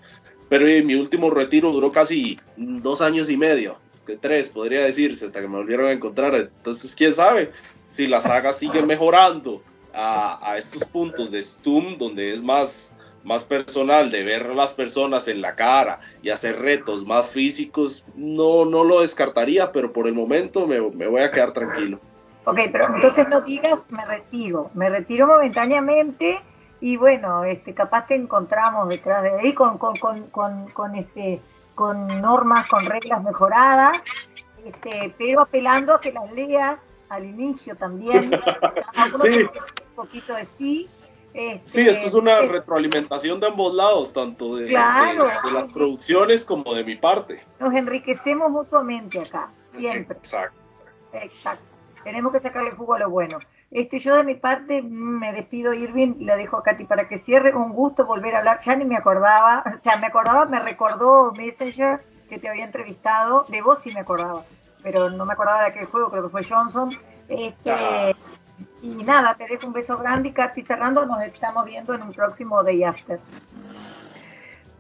pero 0.47 0.65
mi 0.85 0.93
último 0.93 1.31
retiro 1.31 1.71
duró 1.71 1.91
casi 1.91 2.39
dos 2.55 3.01
años 3.01 3.29
y 3.29 3.37
medio. 3.37 3.77
que 4.05 4.15
tres, 4.15 4.47
podría 4.47 4.83
decirse, 4.85 5.25
hasta 5.25 5.41
que 5.41 5.47
me 5.47 5.57
volvieron 5.57 5.87
a 5.87 5.91
encontrar. 5.91 6.35
Entonces, 6.35 6.95
quién 6.95 7.13
sabe 7.13 7.51
si 7.87 8.05
la 8.05 8.21
saga 8.21 8.53
sigue 8.53 8.81
mejorando 8.83 9.61
a, 9.93 10.51
a 10.51 10.57
estos 10.57 10.83
puntos 10.85 11.31
de 11.31 11.41
Stum, 11.41 11.97
donde 11.97 12.33
es 12.33 12.41
más, 12.41 12.93
más 13.23 13.43
personal, 13.43 14.11
de 14.11 14.23
ver 14.23 14.47
a 14.47 14.53
las 14.53 14.73
personas 14.73 15.27
en 15.27 15.41
la 15.41 15.55
cara 15.55 15.99
y 16.21 16.29
hacer 16.29 16.59
retos 16.59 17.05
más 17.05 17.27
físicos, 17.27 18.05
no, 18.15 18.65
no 18.65 18.83
lo 18.83 19.01
descartaría, 19.01 19.71
pero 19.71 19.91
por 19.91 20.07
el 20.07 20.13
momento 20.13 20.67
me, 20.67 20.79
me 20.79 21.07
voy 21.07 21.21
a 21.21 21.31
quedar 21.31 21.53
tranquilo. 21.53 21.99
Ok, 22.45 22.59
pero 22.71 22.95
entonces 22.95 23.27
no 23.27 23.41
digas 23.41 23.85
me 23.89 24.05
retiro, 24.05 24.71
me 24.73 24.89
retiro 24.89 25.27
momentáneamente 25.27 26.41
y 26.79 26.95
bueno, 26.95 27.43
este, 27.43 27.73
capaz 27.73 28.07
te 28.07 28.15
encontramos 28.15 28.87
detrás 28.87 29.23
de 29.23 29.31
ahí 29.31 29.53
con, 29.53 29.77
con, 29.77 29.97
con, 29.97 30.27
con, 30.27 30.69
con 30.71 30.95
este, 30.95 31.41
con 31.75 32.07
normas, 32.21 32.67
con 32.67 32.85
reglas 32.85 33.21
mejoradas, 33.21 33.97
este, 34.63 35.13
pero 35.17 35.41
apelando 35.41 35.93
a 35.93 35.99
que 35.99 36.13
las 36.13 36.31
leas 36.31 36.77
al 37.09 37.25
inicio 37.25 37.75
también, 37.75 38.31
sí. 39.21 39.41
un 39.41 39.95
poquito 39.95 40.35
de 40.35 40.45
sí. 40.45 40.89
Este, 41.33 41.83
sí, 41.83 41.89
esto 41.89 42.07
es 42.07 42.13
una 42.15 42.41
retroalimentación 42.41 43.39
de 43.39 43.47
ambos 43.47 43.73
lados, 43.73 44.11
tanto 44.11 44.55
de, 44.55 44.65
claro, 44.65 45.25
de, 45.25 45.49
de 45.49 45.51
las 45.53 45.71
producciones 45.71 46.43
como 46.43 46.73
de 46.73 46.83
mi 46.83 46.95
parte. 46.95 47.43
Nos 47.59 47.73
enriquecemos 47.73 48.49
mutuamente 48.49 49.19
acá, 49.19 49.51
siempre. 49.75 50.17
Exacto. 50.17 50.57
Exacto 51.13 51.77
tenemos 52.07 52.31
que 52.31 52.39
sacarle 52.39 52.71
jugo 52.71 52.93
a 52.93 52.99
lo 52.99 53.09
bueno. 53.09 53.39
Este, 53.69 53.99
yo 53.99 54.15
de 54.15 54.23
mi 54.23 54.35
parte 54.35 54.81
me 54.81 55.33
despido, 55.33 55.73
Irving, 55.73 56.15
y 56.19 56.23
la 56.23 56.37
dejo 56.37 56.55
a 56.55 56.63
Katy 56.63 56.85
para 56.85 57.09
que 57.09 57.17
cierre. 57.17 57.53
Un 57.53 57.73
gusto 57.73 58.05
volver 58.05 58.33
a 58.35 58.39
hablar. 58.39 58.59
Ya 58.61 58.77
ni 58.77 58.85
me 58.85 58.95
acordaba, 58.95 59.61
o 59.75 59.77
sea, 59.77 59.97
me 59.97 60.07
acordaba, 60.07 60.45
me 60.45 60.59
recordó 60.61 61.33
Messenger 61.33 61.99
que 62.29 62.39
te 62.39 62.47
había 62.47 62.63
entrevistado. 62.63 63.45
De 63.49 63.61
vos 63.61 63.81
sí 63.81 63.91
me 63.93 63.99
acordaba, 63.99 64.45
pero 64.89 65.09
no 65.09 65.25
me 65.25 65.33
acordaba 65.33 65.63
de 65.63 65.67
aquel 65.67 65.85
juego, 65.85 66.09
creo 66.09 66.23
que 66.23 66.29
fue 66.29 66.43
Johnson. 66.45 66.91
Este, 67.27 68.15
y 68.81 68.87
nada, 69.03 69.35
te 69.35 69.45
dejo 69.45 69.67
un 69.67 69.73
beso 69.73 69.97
grande 69.97 70.29
y 70.29 70.31
Katy 70.31 70.61
cerrando. 70.61 71.05
Nos 71.05 71.21
estamos 71.23 71.65
viendo 71.65 71.93
en 71.93 72.03
un 72.03 72.13
próximo 72.13 72.63
Day 72.63 72.85
After. 72.85 73.19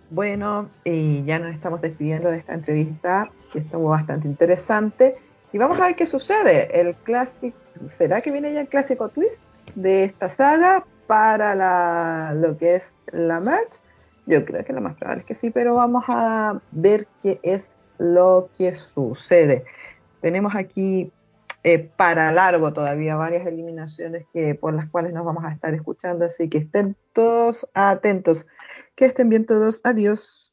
Bueno, 0.09 0.69
y 0.85 1.25
ya 1.25 1.39
nos 1.39 1.53
estamos 1.53 1.81
despidiendo 1.81 2.31
de 2.31 2.37
esta 2.37 2.53
entrevista 2.53 3.29
que 3.51 3.59
estuvo 3.59 3.89
bastante 3.89 4.29
interesante. 4.29 5.17
Y 5.51 5.57
vamos 5.57 5.77
a 5.81 5.87
ver 5.87 5.97
qué 5.97 6.05
sucede. 6.05 6.79
El 6.79 6.95
clásico, 6.95 7.57
¿será 7.85 8.21
que 8.21 8.31
viene 8.31 8.53
ya 8.53 8.61
el 8.61 8.69
clásico 8.69 9.09
twist 9.09 9.41
de 9.75 10.05
esta 10.05 10.29
saga 10.29 10.85
para 11.05 11.53
la, 11.53 12.33
lo 12.33 12.57
que 12.57 12.75
es 12.75 12.95
la 13.11 13.41
merch? 13.41 13.81
Yo 14.25 14.45
creo 14.45 14.63
que 14.63 14.71
lo 14.71 14.79
más 14.79 14.95
probable 14.95 15.21
es 15.21 15.25
que 15.25 15.33
sí, 15.33 15.49
pero 15.49 15.75
vamos 15.75 16.05
a 16.07 16.61
ver 16.71 17.07
qué 17.21 17.41
es 17.43 17.77
lo 17.97 18.49
que 18.57 18.73
sucede. 18.73 19.65
Tenemos 20.21 20.55
aquí 20.55 21.11
eh, 21.63 21.79
para 21.79 22.31
largo 22.31 22.71
todavía 22.71 23.15
varias 23.15 23.45
eliminaciones 23.45 24.25
que, 24.33 24.55
por 24.55 24.73
las 24.73 24.89
cuales 24.89 25.13
nos 25.13 25.25
vamos 25.25 25.43
a 25.43 25.51
estar 25.51 25.73
escuchando, 25.73 26.25
así 26.25 26.49
que 26.49 26.59
estén 26.59 26.95
todos 27.13 27.67
atentos. 27.73 28.47
Que 28.95 29.05
estén 29.05 29.29
bien 29.29 29.45
todos. 29.45 29.81
Adiós. 29.83 30.46